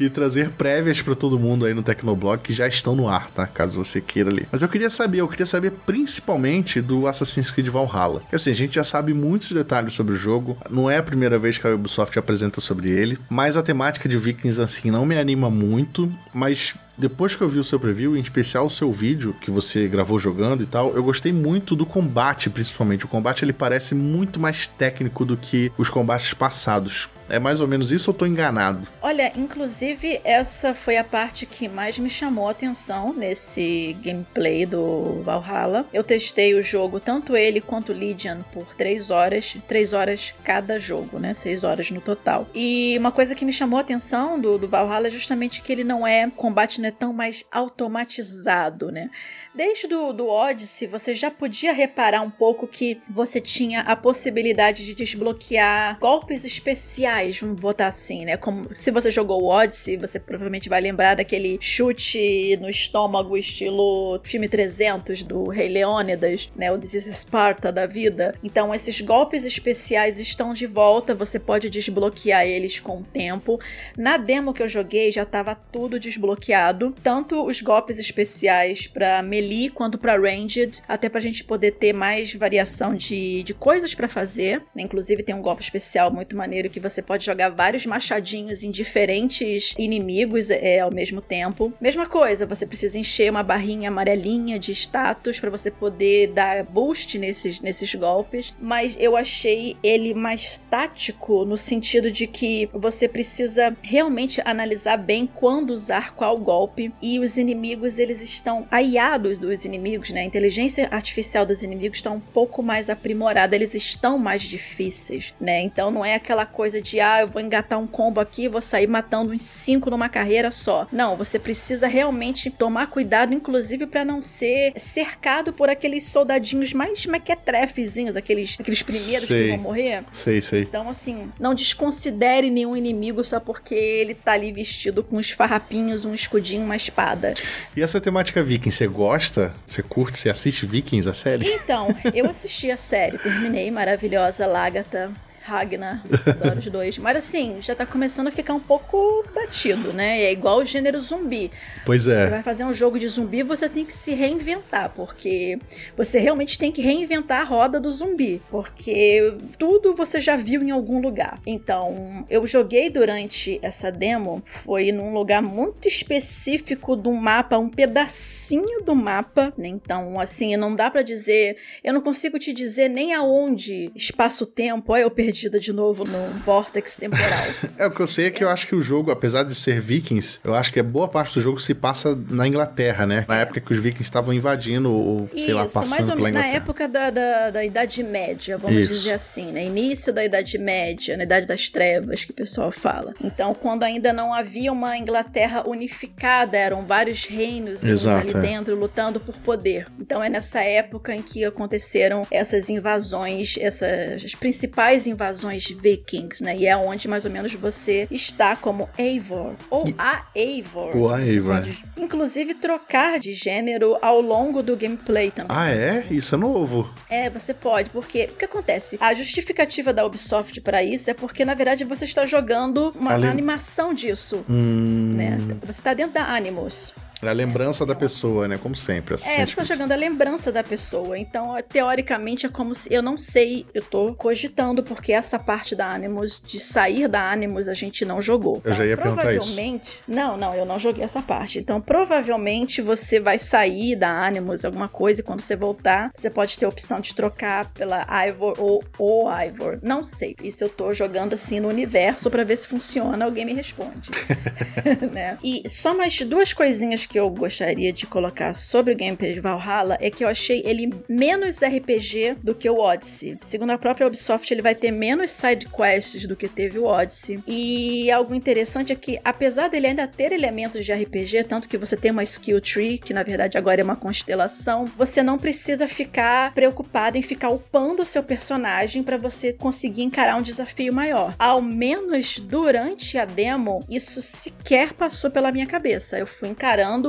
[0.00, 3.46] e trazer prévias para todo mundo aí no Tecnoblog que já estão no ar, tá?
[3.46, 4.48] Caso você queira ler.
[4.50, 8.22] Mas eu queria saber, eu queria saber principalmente do Assassin's Creed Valhalla.
[8.32, 11.58] Assim, a gente já sabe muitos detalhes sobre o jogo, não é a primeira vez
[11.58, 15.50] que a Ubisoft apresenta sobre ele, mas a temática de Vikings assim não me anima
[15.50, 19.50] muito, mas depois que eu vi o seu preview, em especial o seu vídeo que
[19.50, 23.04] você gravou jogando e tal, eu gostei muito do combate, principalmente.
[23.04, 27.08] O combate ele parece muito mais técnico do que os combates passados.
[27.32, 28.86] É mais ou menos isso ou tô enganado?
[29.00, 35.22] Olha, inclusive essa foi a parte que mais me chamou a atenção nesse gameplay do
[35.22, 35.86] Valhalla.
[35.94, 39.56] Eu testei o jogo, tanto ele quanto Legion, por 3 horas.
[39.66, 41.32] 3 horas cada jogo, né?
[41.32, 42.46] 6 horas no total.
[42.54, 45.84] E uma coisa que me chamou a atenção do, do Valhalla é justamente que ele
[45.84, 46.30] não é.
[46.36, 49.08] Combate não é tão mais automatizado, né?
[49.54, 54.86] Desde do, do Odyssey, você já podia reparar um pouco que você tinha a possibilidade
[54.86, 58.38] de desbloquear golpes especiais, vamos botar assim, né?
[58.38, 64.18] Como se você jogou o Odyssey, você provavelmente vai lembrar daquele chute no estômago, estilo
[64.24, 66.72] filme 300 do Rei Leônidas, né?
[66.72, 68.34] O This is Sparta da vida.
[68.42, 73.60] Então, esses golpes especiais estão de volta, você pode desbloquear eles com o tempo.
[73.98, 79.68] Na demo que eu joguei, já estava tudo desbloqueado, tanto os golpes especiais para melee
[79.68, 84.62] quanto para ranged, até pra gente poder ter mais variação de, de coisas para fazer.
[84.76, 89.74] Inclusive tem um golpe especial muito maneiro que você pode jogar vários machadinhos em diferentes
[89.76, 91.72] inimigos é, ao mesmo tempo.
[91.80, 97.18] Mesma coisa, você precisa encher uma barrinha amarelinha de status para você poder dar boost
[97.18, 103.76] nesses, nesses golpes, mas eu achei ele mais tático no sentido de que você precisa
[103.82, 110.10] realmente analisar bem quando usar qual golpe e os inimigos eles estão aiados dos inimigos,
[110.10, 110.20] né?
[110.20, 115.60] A inteligência artificial dos inimigos está um pouco mais aprimorada, eles estão mais difíceis, né?
[115.62, 118.86] Então não é aquela coisa de ah, eu vou engatar um combo aqui, vou sair
[118.86, 120.86] matando uns cinco numa carreira só.
[120.92, 127.06] Não, você precisa realmente tomar cuidado, inclusive para não ser cercado por aqueles soldadinhos mais
[127.06, 129.44] mequetrefezinhos, aqueles, aqueles primeiros sei.
[129.44, 130.04] que vão morrer.
[130.10, 130.62] Sei, sei.
[130.62, 136.04] Então, assim, não desconsidere nenhum inimigo só porque ele tá ali vestido com uns farrapinhos,
[136.04, 137.34] um escudinho, uma espada.
[137.76, 139.21] E essa temática viking, você gosta?
[139.22, 139.54] Gosta?
[139.64, 140.18] Você curte?
[140.18, 141.48] Você assiste Vikings, a série?
[141.48, 145.12] Então, eu assisti a série, terminei, maravilhosa, Lágata.
[145.42, 146.98] Ragnar, adoro os dois.
[146.98, 150.22] Mas assim, já tá começando a ficar um pouco batido, né?
[150.22, 151.50] É igual o gênero zumbi.
[151.84, 152.24] Pois é.
[152.24, 155.58] Você vai fazer um jogo de zumbi, você tem que se reinventar, porque
[155.96, 160.70] você realmente tem que reinventar a roda do zumbi, porque tudo você já viu em
[160.70, 161.40] algum lugar.
[161.44, 168.82] Então, eu joguei durante essa demo, foi num lugar muito específico do mapa, um pedacinho
[168.84, 169.68] do mapa, né?
[169.68, 175.10] Então, assim, não dá para dizer, eu não consigo te dizer nem aonde espaço-tempo, eu
[175.10, 177.46] perdi perdida de novo no vórtex temporal.
[177.78, 179.80] é, o que eu sei é que eu acho que o jogo, apesar de ser
[179.80, 183.24] vikings, eu acho que a boa parte do jogo se passa na Inglaterra, né?
[183.26, 183.42] Na é.
[183.42, 186.52] época que os vikings estavam invadindo, ou sei Isso, lá, passando pela Inglaterra.
[186.52, 188.92] Na época da, da, da Idade Média, vamos Isso.
[188.92, 189.64] dizer assim, né?
[189.64, 193.14] Início da Idade Média, na Idade das Trevas, que o pessoal fala.
[193.22, 198.50] Então, quando ainda não havia uma Inglaterra unificada, eram vários reinos Exato, ali é.
[198.50, 199.86] dentro lutando por poder.
[199.98, 206.56] Então, é nessa época em que aconteceram essas invasões, essas principais invasões invasões vikings, né?
[206.56, 210.96] E é onde mais ou menos você está como Eivor ou a Eivor.
[210.96, 211.56] O a Eivor.
[211.56, 215.56] Pode, inclusive trocar de gênero ao longo do gameplay também.
[215.56, 216.06] Ah, é?
[216.10, 216.90] Isso é novo.
[217.08, 218.98] É, você pode, porque o que acontece?
[219.00, 223.26] A justificativa da Ubisoft para isso é porque na verdade você está jogando uma Ali...
[223.26, 225.14] animação disso, hum...
[225.16, 225.38] né?
[225.64, 226.92] Você está dentro da Animus.
[227.22, 228.58] É a lembrança da pessoa, né?
[228.58, 229.14] Como sempre.
[229.14, 231.16] É, você tá jogando a lembrança da pessoa.
[231.16, 232.92] Então, teoricamente, é como se.
[232.92, 237.68] Eu não sei, eu tô cogitando, porque essa parte da Animus, de sair da Animus,
[237.68, 238.60] a gente não jogou.
[238.64, 239.46] Eu já ia perguntar isso.
[239.46, 240.00] Provavelmente.
[240.08, 241.60] Não, não, eu não joguei essa parte.
[241.60, 246.58] Então, provavelmente você vai sair da Animus, alguma coisa, e quando você voltar, você pode
[246.58, 249.78] ter a opção de trocar pela Ivor ou o Ivor.
[249.80, 250.34] Não sei.
[250.42, 253.24] Isso eu tô jogando assim no universo para ver se funciona.
[253.24, 254.10] Alguém me responde.
[255.12, 255.38] né?
[255.42, 259.96] E só mais duas coisinhas que eu gostaria de colocar sobre o gameplay de Valhalla
[260.00, 263.38] é que eu achei ele menos RPG do que o Odyssey.
[263.40, 267.42] Segundo a própria Ubisoft, ele vai ter menos side quests do que teve o Odyssey.
[267.46, 271.96] E algo interessante é que, apesar dele ainda ter elementos de RPG, tanto que você
[271.96, 276.52] tem uma skill tree, que na verdade agora é uma constelação, você não precisa ficar
[276.54, 281.34] preocupado em ficar upando o seu personagem para você conseguir encarar um desafio maior.
[281.38, 286.18] Ao menos durante a demo, isso sequer passou pela minha cabeça.
[286.18, 287.01] Eu fui encarando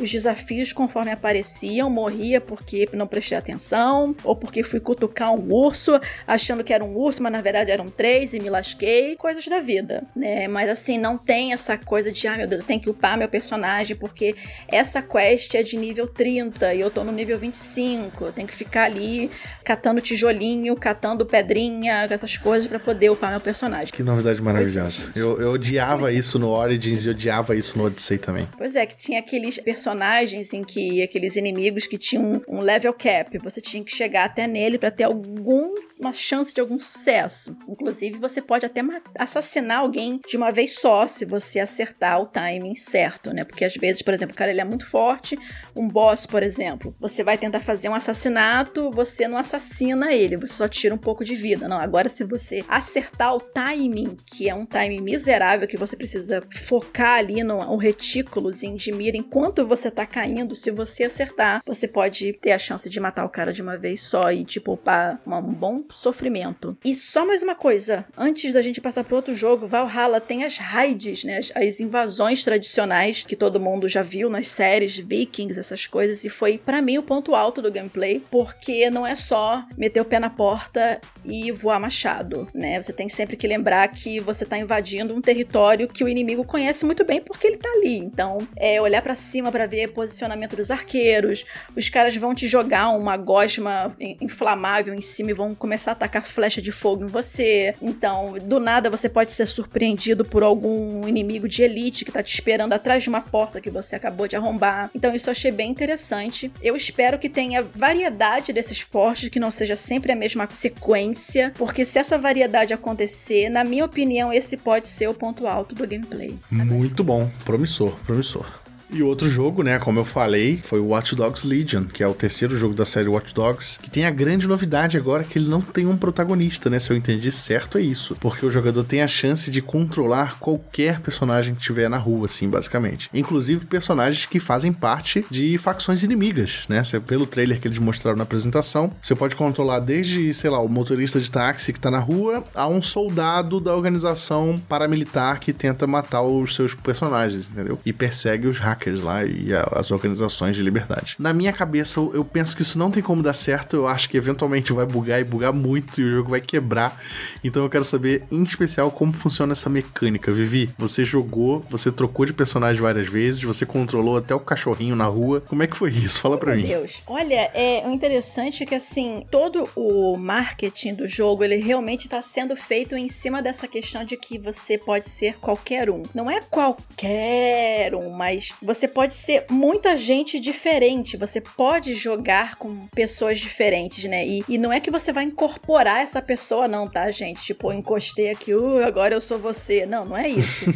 [0.00, 6.00] os desafios conforme apareciam, morria porque não prestei atenção, ou porque fui cutucar um urso,
[6.26, 9.16] achando que era um urso, mas na verdade eram três e me lasquei.
[9.16, 10.48] Coisas da vida, né?
[10.48, 13.28] Mas assim, não tem essa coisa de, ah, meu Deus, eu tenho que upar meu
[13.28, 14.34] personagem, porque
[14.68, 18.24] essa quest é de nível 30 e eu tô no nível 25.
[18.24, 19.30] Eu tenho que ficar ali
[19.64, 23.92] catando tijolinho, catando pedrinha, essas coisas para poder upar meu personagem.
[23.92, 25.12] Que novidade maravilhosa.
[25.14, 25.18] É.
[25.18, 28.48] Eu, eu odiava isso no Origins e odiava isso no Odyssey também.
[28.56, 32.92] Pois é, que tinha aquele aqueles personagens em que aqueles inimigos que tinham um level
[32.92, 37.56] cap, você tinha que chegar até nele para ter algum uma chance de algum sucesso.
[37.68, 38.80] Inclusive, você pode até
[39.18, 43.44] assassinar alguém de uma vez só, se você acertar o timing certo, né?
[43.44, 45.38] Porque às vezes, por exemplo, o cara ele é muito forte,
[45.76, 50.54] um boss, por exemplo, você vai tentar fazer um assassinato, você não assassina ele, você
[50.54, 51.68] só tira um pouco de vida.
[51.68, 56.42] Não, agora se você acertar o timing, que é um timing miserável que você precisa
[56.54, 61.86] focar ali no um retículozinho de mira enquanto você tá caindo, se você acertar, você
[61.86, 65.20] pode ter a chance de matar o cara de uma vez só e te poupar
[65.26, 66.76] um bom sofrimento.
[66.84, 70.58] E só mais uma coisa, antes da gente passar pro outro jogo, Valhalla tem as
[70.58, 71.38] raids, né?
[71.38, 76.28] As, as invasões tradicionais que todo mundo já viu nas séries Vikings, essas coisas, e
[76.28, 80.18] foi para mim o ponto alto do gameplay, porque não é só meter o pé
[80.18, 82.80] na porta e voar machado, né?
[82.80, 86.84] Você tem sempre que lembrar que você tá invadindo um território que o inimigo conhece
[86.84, 87.96] muito bem porque ele tá ali.
[87.96, 91.44] Então, é olhar para cima para ver posicionamento dos arqueiros,
[91.76, 96.26] os caras vão te jogar uma gosma inflamável em cima e vão começar a atacar
[96.26, 97.74] flecha de fogo em você.
[97.80, 102.34] Então, do nada você pode ser surpreendido por algum inimigo de elite que tá te
[102.34, 104.90] esperando atrás de uma porta que você acabou de arrombar.
[104.94, 106.52] Então, isso eu achei bem interessante.
[106.60, 111.84] Eu espero que tenha variedade desses fortes, que não seja sempre a mesma sequência, porque
[111.84, 116.36] se essa variedade acontecer, na minha opinião, esse pode ser o ponto alto do gameplay.
[116.50, 118.59] Muito bom, promissor, promissor.
[118.92, 122.12] E outro jogo, né, como eu falei, foi o Watch Dogs Legion, que é o
[122.12, 125.60] terceiro jogo da série Watch Dogs, que tem a grande novidade agora que ele não
[125.60, 126.80] tem um protagonista, né?
[126.80, 128.16] Se eu entendi certo, é isso.
[128.20, 132.48] Porque o jogador tem a chance de controlar qualquer personagem que tiver na rua, assim,
[132.50, 133.08] basicamente.
[133.14, 136.82] Inclusive personagens que fazem parte de facções inimigas, né?
[137.06, 141.20] Pelo trailer que eles mostraram na apresentação, você pode controlar desde, sei lá, o motorista
[141.20, 146.22] de táxi que tá na rua, a um soldado da organização paramilitar que tenta matar
[146.22, 147.78] os seus personagens, entendeu?
[147.86, 151.16] E persegue os hackers hackers lá e a, as organizações de liberdade.
[151.18, 153.76] Na minha cabeça, eu, eu, penso que isso não tem como dar certo.
[153.76, 157.00] Eu acho que eventualmente vai bugar e bugar muito e o jogo vai quebrar.
[157.44, 160.32] Então eu quero saber, em especial, como funciona essa mecânica.
[160.32, 165.06] Vivi, você jogou, você trocou de personagem várias vezes, você controlou até o cachorrinho na
[165.06, 165.42] rua.
[165.46, 166.20] Como é que foi isso?
[166.20, 166.68] Fala pra Meu mim.
[166.68, 167.02] Deus.
[167.06, 172.22] Olha, é o interessante é que assim, todo o marketing do jogo, ele realmente está
[172.22, 176.02] sendo feito em cima dessa questão de que você pode ser qualquer um.
[176.14, 182.86] Não é qualquer um, mas você pode ser muita gente diferente, você pode jogar com
[182.94, 184.24] pessoas diferentes, né?
[184.24, 187.42] E, e não é que você vai incorporar essa pessoa, não, tá, gente?
[187.42, 189.84] Tipo, eu encostei aqui, uh, agora eu sou você.
[189.84, 190.66] Não, não é isso.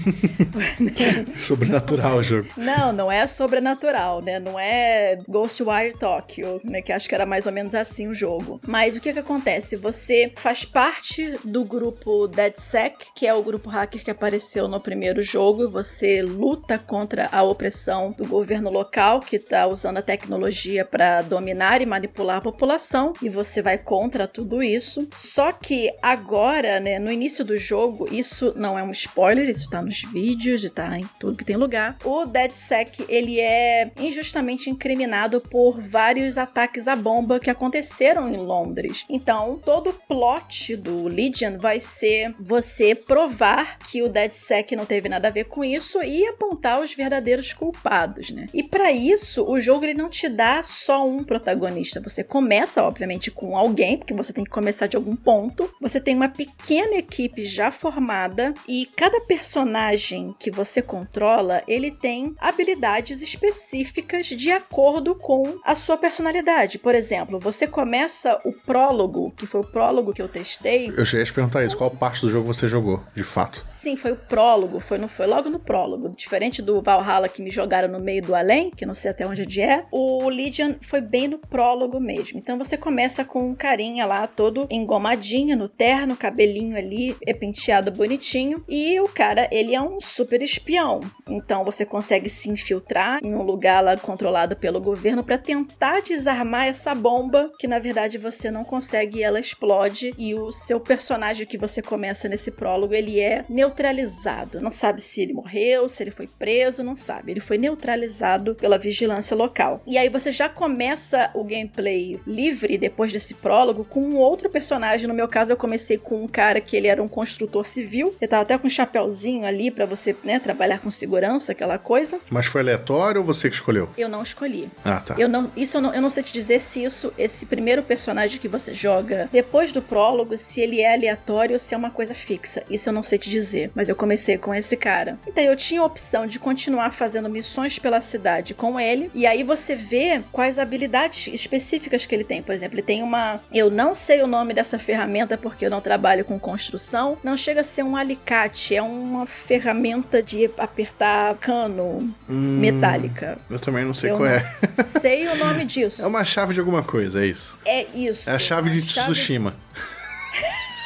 [1.40, 2.48] sobrenatural o jogo.
[2.56, 4.40] Não, não é sobrenatural, né?
[4.40, 6.82] Não é Ghostwire Tokyo, né?
[6.82, 8.60] Que acho que era mais ou menos assim o jogo.
[8.66, 9.76] Mas o que que acontece?
[9.76, 15.22] Você faz parte do grupo DeadSec, que é o grupo hacker que apareceu no primeiro
[15.22, 15.70] jogo.
[15.70, 17.83] Você luta contra a opressão
[18.16, 23.28] do governo local que está usando a tecnologia para dominar e manipular a população e
[23.28, 25.06] você vai contra tudo isso.
[25.14, 29.82] Só que agora, né, no início do jogo, isso não é um spoiler, isso tá
[29.82, 31.98] nos vídeos, tá em tudo que tem lugar.
[32.04, 39.04] O DeadSec, ele é injustamente incriminado por vários ataques à bomba que aconteceram em Londres.
[39.10, 45.08] Então, todo o plot do Legion vai ser você provar que o DeadSec não teve
[45.08, 48.46] nada a ver com isso e apontar os verdadeiros culpados culpados, né?
[48.54, 52.00] E para isso, o jogo ele não te dá só um protagonista.
[52.00, 55.70] Você começa, obviamente, com alguém, porque você tem que começar de algum ponto.
[55.80, 62.34] Você tem uma pequena equipe já formada e cada personagem que você controla, ele tem
[62.38, 66.78] habilidades específicas de acordo com a sua personalidade.
[66.78, 70.92] Por exemplo, você começa o prólogo, que foi o prólogo que eu testei.
[70.96, 73.64] Eu cheguei a te perguntar isso, qual parte do jogo você jogou, de fato?
[73.66, 76.10] Sim, foi o prólogo, foi, no, foi logo no prólogo.
[76.16, 79.44] Diferente do Valhalla que me jogaram no meio do além, que não sei até onde
[79.60, 82.38] é, o Legion foi bem no prólogo mesmo.
[82.38, 87.90] Então você começa com um carinha lá, todo engomadinho no terno, cabelinho ali, é penteado
[87.90, 88.62] bonitinho.
[88.68, 91.00] E o cara, ele é um super espião.
[91.28, 96.66] Então você consegue se infiltrar em um lugar lá controlado pelo governo para tentar desarmar
[96.66, 100.12] essa bomba, que na verdade você não consegue ela explode.
[100.18, 104.60] E o seu personagem que você começa nesse prólogo, ele é neutralizado.
[104.60, 107.32] Não sabe se ele morreu, se ele foi preso, não sabe.
[107.32, 109.82] Ele foi neutralizado pela vigilância local.
[109.86, 115.06] E aí você já começa o gameplay livre depois desse prólogo com um outro personagem.
[115.06, 118.14] No meu caso, eu comecei com um cara que ele era um construtor civil.
[118.20, 122.18] Ele tava até com um chapéuzinho ali para você, né, trabalhar com segurança, aquela coisa.
[122.30, 123.88] Mas foi aleatório ou você que escolheu?
[123.96, 124.68] Eu não escolhi.
[124.84, 125.14] Ah, tá.
[125.18, 128.38] Eu não, isso eu não, eu não sei te dizer se isso, esse primeiro personagem
[128.40, 132.14] que você joga depois do prólogo, se ele é aleatório ou se é uma coisa
[132.14, 132.62] fixa.
[132.68, 133.70] Isso eu não sei te dizer.
[133.74, 135.18] Mas eu comecei com esse cara.
[135.26, 139.10] Então eu tinha a opção de continuar fazendo missões pela cidade com ele.
[139.12, 142.40] E aí você vê quais habilidades específicas que ele tem.
[142.40, 143.40] Por exemplo, ele tem uma.
[143.52, 147.18] Eu não sei o nome dessa ferramenta porque eu não trabalho com construção.
[147.24, 153.36] Não chega a ser um alicate, é uma ferramenta de apertar cano hum, metálica.
[153.50, 154.42] Eu também não sei eu qual não é.
[155.00, 156.00] Sei o nome disso.
[156.00, 157.58] É uma chave de alguma coisa, é isso.
[157.64, 158.30] É isso.
[158.30, 159.12] É a chave de chave...
[159.12, 159.54] Tsushima.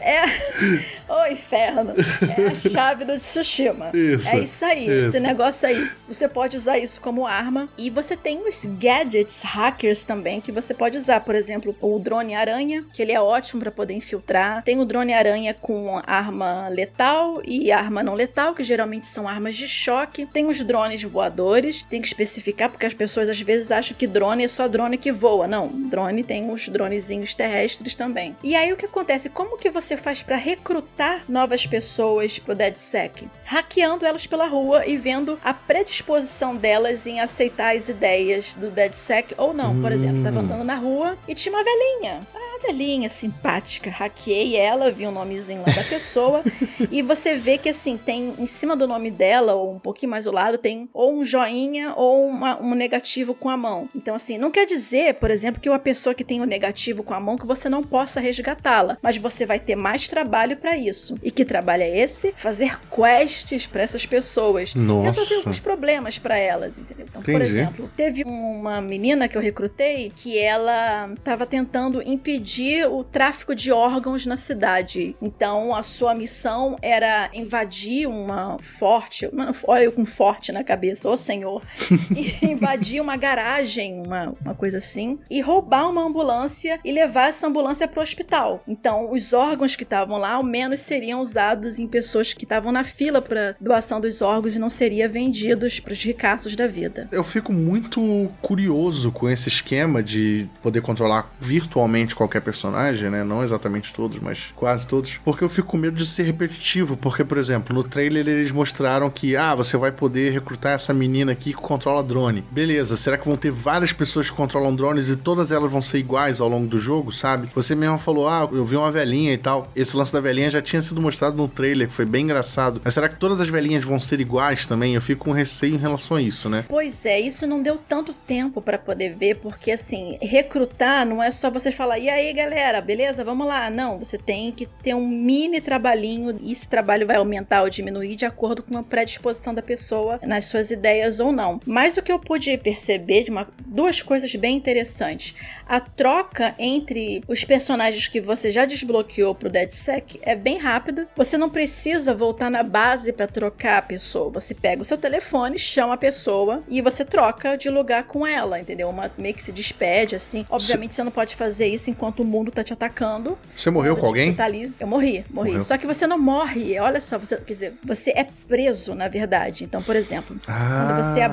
[0.00, 0.22] É.
[1.08, 1.94] Ô, inferno.
[2.36, 3.90] É a chave do Tsushima.
[3.94, 4.28] Isso.
[4.28, 5.08] É isso aí, isso.
[5.08, 5.90] esse negócio aí.
[6.06, 7.66] Você pode usar isso como arma.
[7.78, 11.20] E você tem os gadgets hackers também que você pode usar.
[11.20, 14.62] Por exemplo, o drone aranha, que ele é ótimo para poder infiltrar.
[14.62, 19.56] Tem o drone aranha com arma letal e arma não letal, que geralmente são armas
[19.56, 20.26] de choque.
[20.26, 21.86] Tem os drones voadores.
[21.88, 25.10] Tem que especificar, porque as pessoas às vezes acham que drone é só drone que
[25.10, 25.48] voa.
[25.48, 28.36] Não, drone tem os dronezinhos terrestres também.
[28.42, 29.30] E aí o que acontece?
[29.38, 33.28] Como que você faz para recrutar novas pessoas pro DeadSec?
[33.44, 39.36] Hackeando elas pela rua e vendo a predisposição delas em aceitar as ideias do DeadSec
[39.38, 39.80] ou não.
[39.80, 40.42] Por exemplo, tava hum.
[40.42, 42.20] andando na rua e tinha uma velhinha.
[42.62, 43.90] Velhinha simpática.
[43.90, 46.42] Hackei ela, vi o nomezinho lá da pessoa.
[46.90, 50.26] e você vê que assim, tem em cima do nome dela, ou um pouquinho mais
[50.26, 53.88] ao lado, tem ou um joinha ou uma, um negativo com a mão.
[53.94, 57.02] Então, assim, não quer dizer, por exemplo, que uma pessoa que tem o um negativo
[57.02, 58.98] com a mão que você não possa resgatá-la.
[59.02, 61.16] Mas você vai ter mais trabalho para isso.
[61.22, 62.32] E que trabalho é esse?
[62.36, 64.74] Fazer quests para essas pessoas.
[64.74, 65.20] Nossa.
[65.20, 67.06] Resolver alguns problemas para elas, entendeu?
[67.08, 67.38] Então, Entendi.
[67.38, 72.47] por exemplo, teve uma menina que eu recrutei que ela estava tentando impedir
[72.88, 75.16] o tráfico de órgãos na cidade.
[75.20, 79.28] Então, a sua missão era invadir uma forte,
[79.64, 81.62] olha eu com forte na cabeça, ô senhor,
[82.42, 87.86] invadir uma garagem, uma, uma coisa assim, e roubar uma ambulância e levar essa ambulância
[87.86, 88.62] para o hospital.
[88.66, 92.84] Então, os órgãos que estavam lá, ao menos seriam usados em pessoas que estavam na
[92.84, 97.08] fila para doação dos órgãos e não seriam vendidos para os ricaços da vida.
[97.12, 103.24] Eu fico muito curioso com esse esquema de poder controlar virtualmente qualquer personagem, né?
[103.24, 107.24] Não exatamente todos, mas quase todos, porque eu fico com medo de ser repetitivo, porque
[107.24, 111.52] por exemplo, no trailer eles mostraram que ah, você vai poder recrutar essa menina aqui
[111.52, 112.44] que controla drone.
[112.50, 115.98] Beleza, será que vão ter várias pessoas que controlam drones e todas elas vão ser
[115.98, 117.50] iguais ao longo do jogo, sabe?
[117.54, 119.70] Você mesmo falou: "Ah, eu vi uma velhinha e tal.
[119.74, 122.80] Esse lance da velhinha já tinha sido mostrado no trailer, que foi bem engraçado.
[122.84, 124.94] Mas será que todas as velhinhas vão ser iguais também?
[124.94, 126.64] Eu fico com receio em relação a isso, né?
[126.68, 131.30] Pois é, isso não deu tanto tempo para poder ver, porque assim, recrutar não é
[131.30, 133.24] só você falar, e aí galera, beleza?
[133.24, 133.70] Vamos lá.
[133.70, 138.16] Não, você tem que ter um mini trabalhinho e esse trabalho vai aumentar ou diminuir
[138.16, 141.60] de acordo com a predisposição da pessoa nas suas ideias ou não.
[141.66, 145.34] Mas o que eu pude perceber de uma, duas coisas bem interessantes.
[145.66, 151.08] A troca entre os personagens que você já desbloqueou desbloqueou pro DeadSec é bem rápida.
[151.16, 154.30] Você não precisa voltar na base para trocar a pessoa.
[154.30, 158.58] Você pega o seu telefone, chama a pessoa e você troca de lugar com ela,
[158.58, 158.88] entendeu?
[158.88, 160.46] Uma meio que se despede assim.
[160.48, 163.38] Obviamente você não pode fazer isso enquanto o mundo tá te atacando.
[163.54, 164.30] Você morreu com alguém?
[164.30, 164.72] Você tá ali.
[164.78, 165.50] Eu morri, morri.
[165.50, 165.62] Morreu.
[165.62, 166.78] Só que você não morre.
[166.78, 169.64] Olha só, você, quer dizer, você é preso, na verdade.
[169.64, 170.86] Então, por exemplo, ah.
[170.86, 171.28] quando você é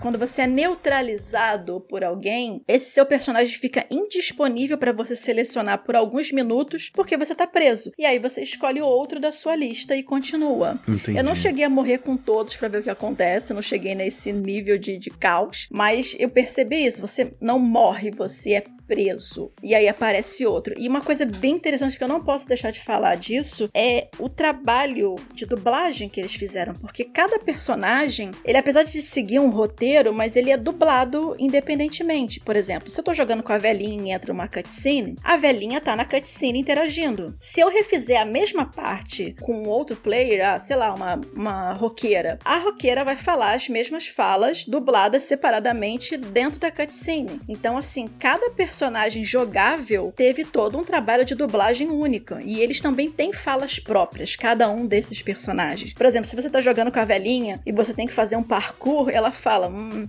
[0.00, 5.96] quando você é neutralizado por alguém, esse seu personagem fica indisponível para você selecionar por
[5.96, 7.92] alguns minutos, porque você tá preso.
[7.98, 10.80] E aí você escolhe outro da sua lista e continua.
[10.86, 11.18] Entendi.
[11.18, 14.32] Eu não cheguei a morrer com todos para ver o que acontece, não cheguei nesse
[14.32, 17.00] nível de, de caos, mas eu percebi isso.
[17.00, 19.52] Você não morre, você é preso.
[19.62, 20.74] E aí aparece outro.
[20.78, 24.28] E uma coisa bem interessante que eu não posso deixar de falar disso é o
[24.28, 30.12] trabalho de dublagem que eles fizeram, porque cada personagem, ele apesar de seguir um roteiro,
[30.12, 32.40] mas ele é dublado independentemente.
[32.40, 35.80] Por exemplo, se eu tô jogando com a velhinha e entra uma cutscene, a velhinha
[35.80, 37.36] tá na cutscene interagindo.
[37.38, 42.38] Se eu refizer a mesma parte com outro player, ah, sei lá, uma, uma roqueira,
[42.44, 47.40] a roqueira vai falar as mesmas falas dubladas separadamente dentro da cutscene.
[47.48, 52.40] Então, assim, cada personagem personagem jogável teve todo um trabalho de dublagem única.
[52.44, 55.92] E eles também têm falas próprias, cada um desses personagens.
[55.92, 58.42] Por exemplo, se você tá jogando com a velhinha e você tem que fazer um
[58.42, 60.06] parkour, ela fala: hum,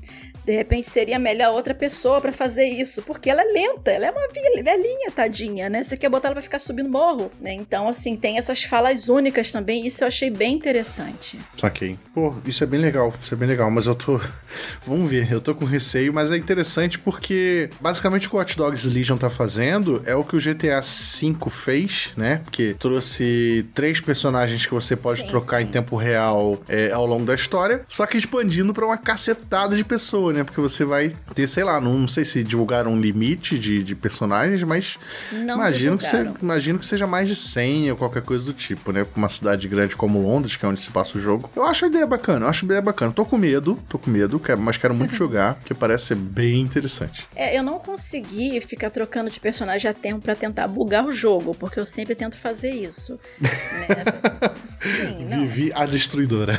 [0.49, 4.11] de repente seria melhor outra pessoa para fazer isso, porque ela é lenta, ela é
[4.11, 4.27] uma
[4.63, 5.83] velhinha, tadinha, né?
[5.83, 7.53] Você quer botar ela pra ficar subindo morro, né?
[7.53, 11.37] Então, assim, tem essas falas únicas também, isso eu achei bem interessante.
[11.55, 11.99] Saquei.
[12.15, 14.19] Pô, isso é bem legal, isso é bem legal, mas eu tô.
[14.83, 19.17] Vamos ver, eu tô com receio, mas é interessante porque basicamente o Watch Dogs Legion
[19.17, 22.41] tá fazendo é o que o GTA V fez, né?
[22.43, 25.65] Porque trouxe três personagens que você pode Sim, trocar sim.
[25.65, 29.83] em tempo real é, ao longo da história, só que expandindo pra uma cacetada de
[29.83, 30.38] pessoa, né?
[30.43, 33.95] Porque você vai ter, sei lá, não, não sei se divulgaram um limite de, de
[33.95, 34.97] personagens, mas
[35.31, 38.91] Não imagino que, se, imagino que seja mais de 100 ou qualquer coisa do tipo,
[38.91, 39.03] né?
[39.03, 41.49] Pra uma cidade grande como Londres, que é onde se passa o jogo.
[41.55, 43.11] Eu acho a ideia bacana, eu acho a ideia bacana.
[43.11, 47.27] Tô com medo, tô com medo, mas quero muito jogar, porque parece ser bem interessante.
[47.35, 51.53] É, eu não consegui ficar trocando de personagem a tempo pra tentar bugar o jogo,
[51.55, 53.19] porque eu sempre tento fazer isso.
[53.39, 54.03] né?
[54.81, 55.25] Sim.
[55.25, 56.57] Vivi a destruidora.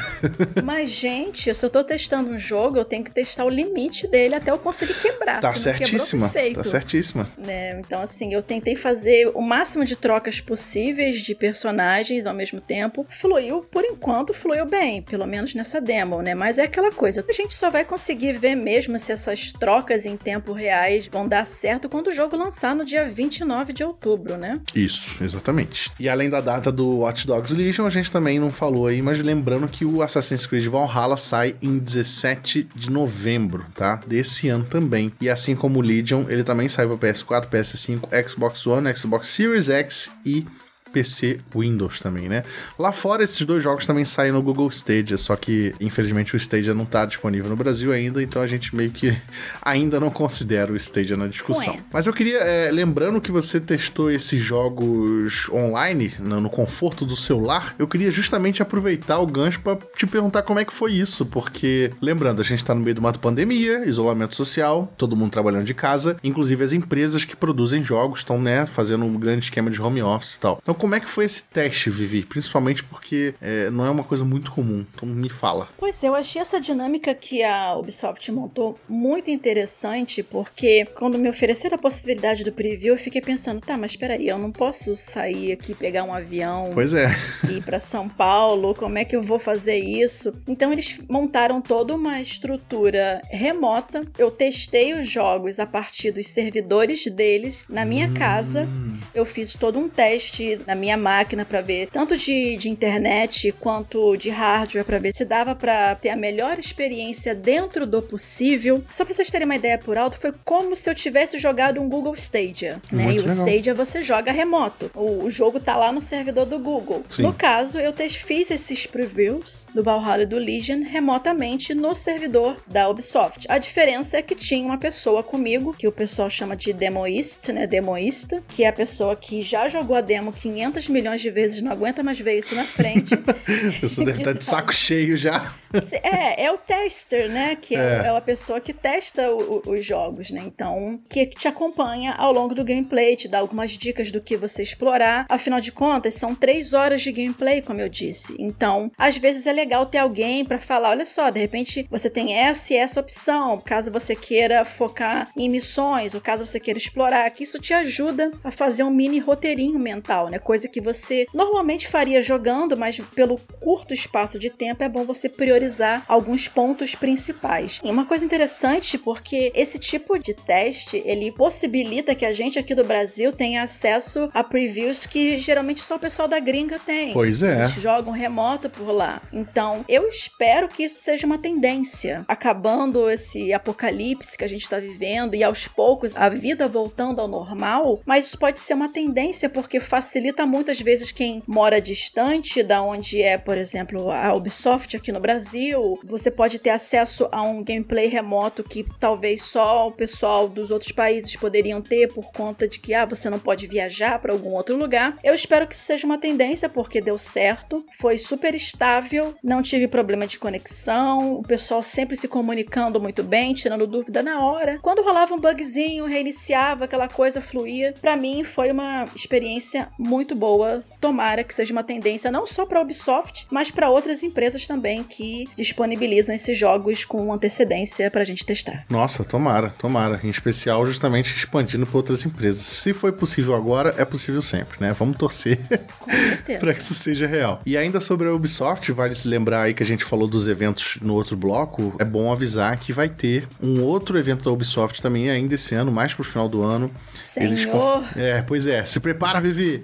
[0.63, 4.35] Mas, gente, se eu tô testando um jogo, eu tenho que testar o limite dele
[4.35, 5.41] até eu conseguir quebrar.
[5.41, 6.57] Tá quebrou, certíssima, perfeito.
[6.57, 7.29] tá certíssima.
[7.39, 7.81] né?
[7.81, 13.07] Então, assim, eu tentei fazer o máximo de trocas possíveis de personagens ao mesmo tempo.
[13.09, 16.35] Fluiu, por enquanto, fluiu bem, pelo menos nessa demo, né?
[16.35, 20.17] Mas é aquela coisa, a gente só vai conseguir ver mesmo se essas trocas em
[20.17, 24.61] tempo reais vão dar certo quando o jogo lançar no dia 29 de outubro, né?
[24.75, 25.91] Isso, exatamente.
[25.99, 29.21] E além da data do Watch Dogs Legion, a gente também não falou aí, mas
[29.21, 34.01] lembrando que o Assassin's Creed Valhalla sai em 17 de novembro, tá?
[34.07, 35.13] Desse ano também.
[35.21, 39.69] E assim como o Legion, ele também sai para PS4, PS5, Xbox One, Xbox Series
[39.69, 40.47] X e
[40.93, 42.45] PC Windows também, né?
[42.79, 46.75] Lá fora, esses dois jogos também saem no Google Stadia, só que infelizmente o Stadia
[46.75, 49.17] não tá disponível no Brasil ainda, então a gente meio que
[49.63, 51.75] ainda não considera o Stadia na discussão.
[51.75, 51.81] Ué.
[51.93, 57.17] Mas eu queria, é, lembrando que você testou esses jogos online, no, no conforto do
[57.17, 61.25] celular, eu queria justamente aproveitar o gancho pra te perguntar como é que foi isso,
[61.27, 65.65] porque, lembrando, a gente tá no meio de uma pandemia, isolamento social, todo mundo trabalhando
[65.65, 69.81] de casa, inclusive as empresas que produzem jogos estão, né, fazendo um grande esquema de
[69.81, 70.59] home office e tal.
[70.63, 72.23] Então, como é que foi esse teste, Vivi?
[72.23, 75.69] Principalmente porque é, não é uma coisa muito comum, então me fala.
[75.77, 81.29] Pois é, eu achei essa dinâmica que a Ubisoft montou muito interessante, porque quando me
[81.29, 85.53] ofereceram a possibilidade do preview, eu fiquei pensando, tá, mas peraí, eu não posso sair
[85.53, 87.09] aqui, pegar um avião Pois é.
[87.49, 90.33] e ir para São Paulo, como é que eu vou fazer isso?
[90.49, 94.03] Então eles montaram toda uma estrutura remota.
[94.17, 98.67] Eu testei os jogos a partir dos servidores deles na minha casa.
[99.15, 104.17] Eu fiz todo um teste na minha máquina para ver tanto de, de internet quanto
[104.17, 108.83] de hardware para ver se dava para ter a melhor experiência dentro do possível.
[108.89, 111.89] Só para vocês terem uma ideia por alto, foi como se eu tivesse jogado um
[111.89, 113.05] Google Stadia, né?
[113.05, 113.47] Muito e o legal.
[113.49, 114.91] Stadia você joga remoto.
[114.95, 117.03] O, o jogo tá lá no servidor do Google.
[117.09, 117.23] Sim.
[117.23, 122.57] No caso, eu te- fiz esses previews do Valhalla e do Legion remotamente no servidor
[122.69, 123.47] da Ubisoft.
[123.49, 127.67] A diferença é que tinha uma pessoa comigo, que o pessoal chama de demoist, né?
[127.67, 131.73] Demoísta, que é a pessoa que já jogou a demo 500 milhões de vezes, não
[131.73, 133.15] aguenta mais ver isso na frente.
[133.77, 135.55] A pessoa deve estar de saco cheio já.
[136.03, 137.57] É, é o tester, né?
[137.57, 138.07] Que é, É.
[138.07, 140.43] é a pessoa que testa o- o- os jogos, né?
[140.45, 144.63] Então, que te acompanha ao longo do gameplay, te dá algumas dicas do que você
[144.63, 145.27] explorar.
[145.29, 148.35] Afinal de contas, são três horas de gameplay, como eu disse.
[148.39, 152.35] Então, às vezes é legal ter alguém pra falar: olha só, de repente você tem
[152.35, 157.31] essa e essa opção, caso você queira focar em missões, ou caso você queira explorar,
[157.31, 160.39] que isso te ajuda a fazer um mini roteirinho mental, né?
[160.51, 165.29] Coisa que você normalmente faria jogando, mas pelo curto espaço de tempo é bom você
[165.29, 167.81] priorizar alguns pontos principais.
[167.85, 172.75] E uma coisa interessante, porque esse tipo de teste, ele possibilita que a gente aqui
[172.75, 177.13] do Brasil tenha acesso a previews que geralmente só o pessoal da gringa tem.
[177.13, 177.67] Pois é.
[177.67, 179.23] Eles jogam remoto por lá.
[179.33, 182.25] Então, eu espero que isso seja uma tendência.
[182.27, 187.29] Acabando esse apocalipse que a gente está vivendo e aos poucos a vida voltando ao
[187.29, 192.83] normal, mas isso pode ser uma tendência porque facilita muitas vezes quem mora distante da
[192.83, 195.99] onde é, por exemplo, a Ubisoft aqui no Brasil.
[196.05, 200.93] Você pode ter acesso a um gameplay remoto que talvez só o pessoal dos outros
[200.93, 204.77] países poderiam ter por conta de que ah, você não pode viajar para algum outro
[204.77, 205.19] lugar.
[205.23, 210.27] Eu espero que seja uma tendência porque deu certo, foi super estável, não tive problema
[210.27, 214.79] de conexão, o pessoal sempre se comunicando muito bem, tirando dúvida na hora.
[214.83, 217.95] Quando rolava um bugzinho, reiniciava, aquela coisa fluía.
[218.01, 220.83] Pra mim foi uma experiência muito boa.
[221.01, 225.49] Tomara que seja uma tendência não só para Ubisoft, mas para outras empresas também que
[225.57, 228.85] disponibilizam esses jogos com antecedência pra gente testar.
[228.91, 230.21] Nossa, tomara, tomara.
[230.23, 232.65] Em especial, justamente expandindo para outras empresas.
[232.67, 234.93] Se foi possível agora, é possível sempre, né?
[234.93, 235.59] Vamos torcer
[236.61, 237.61] para que isso seja real.
[237.65, 240.99] E ainda sobre a Ubisoft, vale se lembrar aí que a gente falou dos eventos
[241.01, 241.95] no outro bloco.
[241.99, 245.91] É bom avisar que vai ter um outro evento da Ubisoft também ainda esse ano,
[245.91, 246.91] mais pro final do ano.
[247.37, 247.73] Eles Senhor,
[248.03, 248.85] conf- É, pois é.
[248.85, 249.83] Se prepara, Vivi.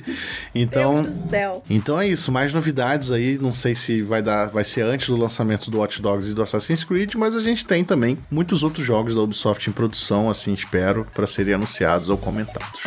[0.55, 1.63] Então, Deus do céu.
[1.69, 5.17] então é isso, mais novidades aí, não sei se vai dar, vai ser antes do
[5.17, 8.85] lançamento do Watch Dogs e do Assassin's Creed, mas a gente tem também muitos outros
[8.85, 12.83] jogos da Ubisoft em produção, assim espero, para serem anunciados ou comentados.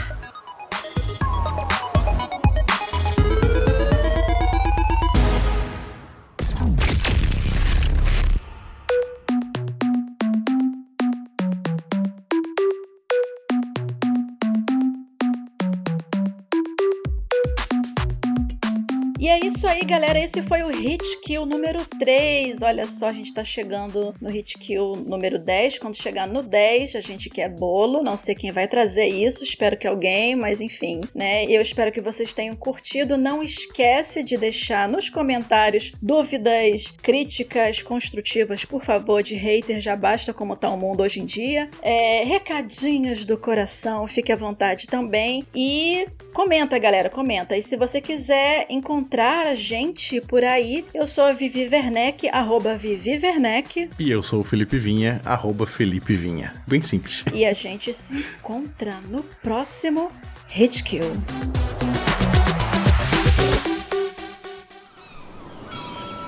[19.59, 20.17] Isso aí, galera.
[20.17, 22.61] Esse foi o Hit Kill número 3.
[22.61, 25.79] Olha só, a gente tá chegando no Hit Kill número 10.
[25.79, 28.01] Quando chegar no 10, a gente quer bolo.
[28.01, 29.43] Não sei quem vai trazer isso.
[29.43, 31.43] Espero que alguém, mas enfim, né?
[31.43, 33.17] Eu espero que vocês tenham curtido.
[33.17, 39.81] Não esquece de deixar nos comentários dúvidas, críticas construtivas, por favor, de hater.
[39.81, 41.69] Já basta como tá o mundo hoje em dia.
[41.81, 45.43] É, recadinhos do coração, fique à vontade também.
[45.53, 47.57] E comenta, galera, comenta.
[47.57, 53.19] E se você quiser encontrar gente por aí, eu sou a Vivi Werneck, arroba Vivi
[53.21, 53.89] Werneck.
[53.99, 56.53] E eu sou o Felipe Vinha, arroba Felipe Vinha.
[56.67, 57.23] Bem simples.
[57.33, 60.11] E a gente se encontra no próximo
[60.47, 61.03] Hit Kill.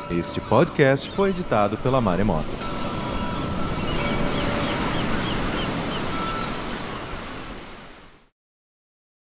[0.09, 2.80] Este podcast foi editado pela Maremoto.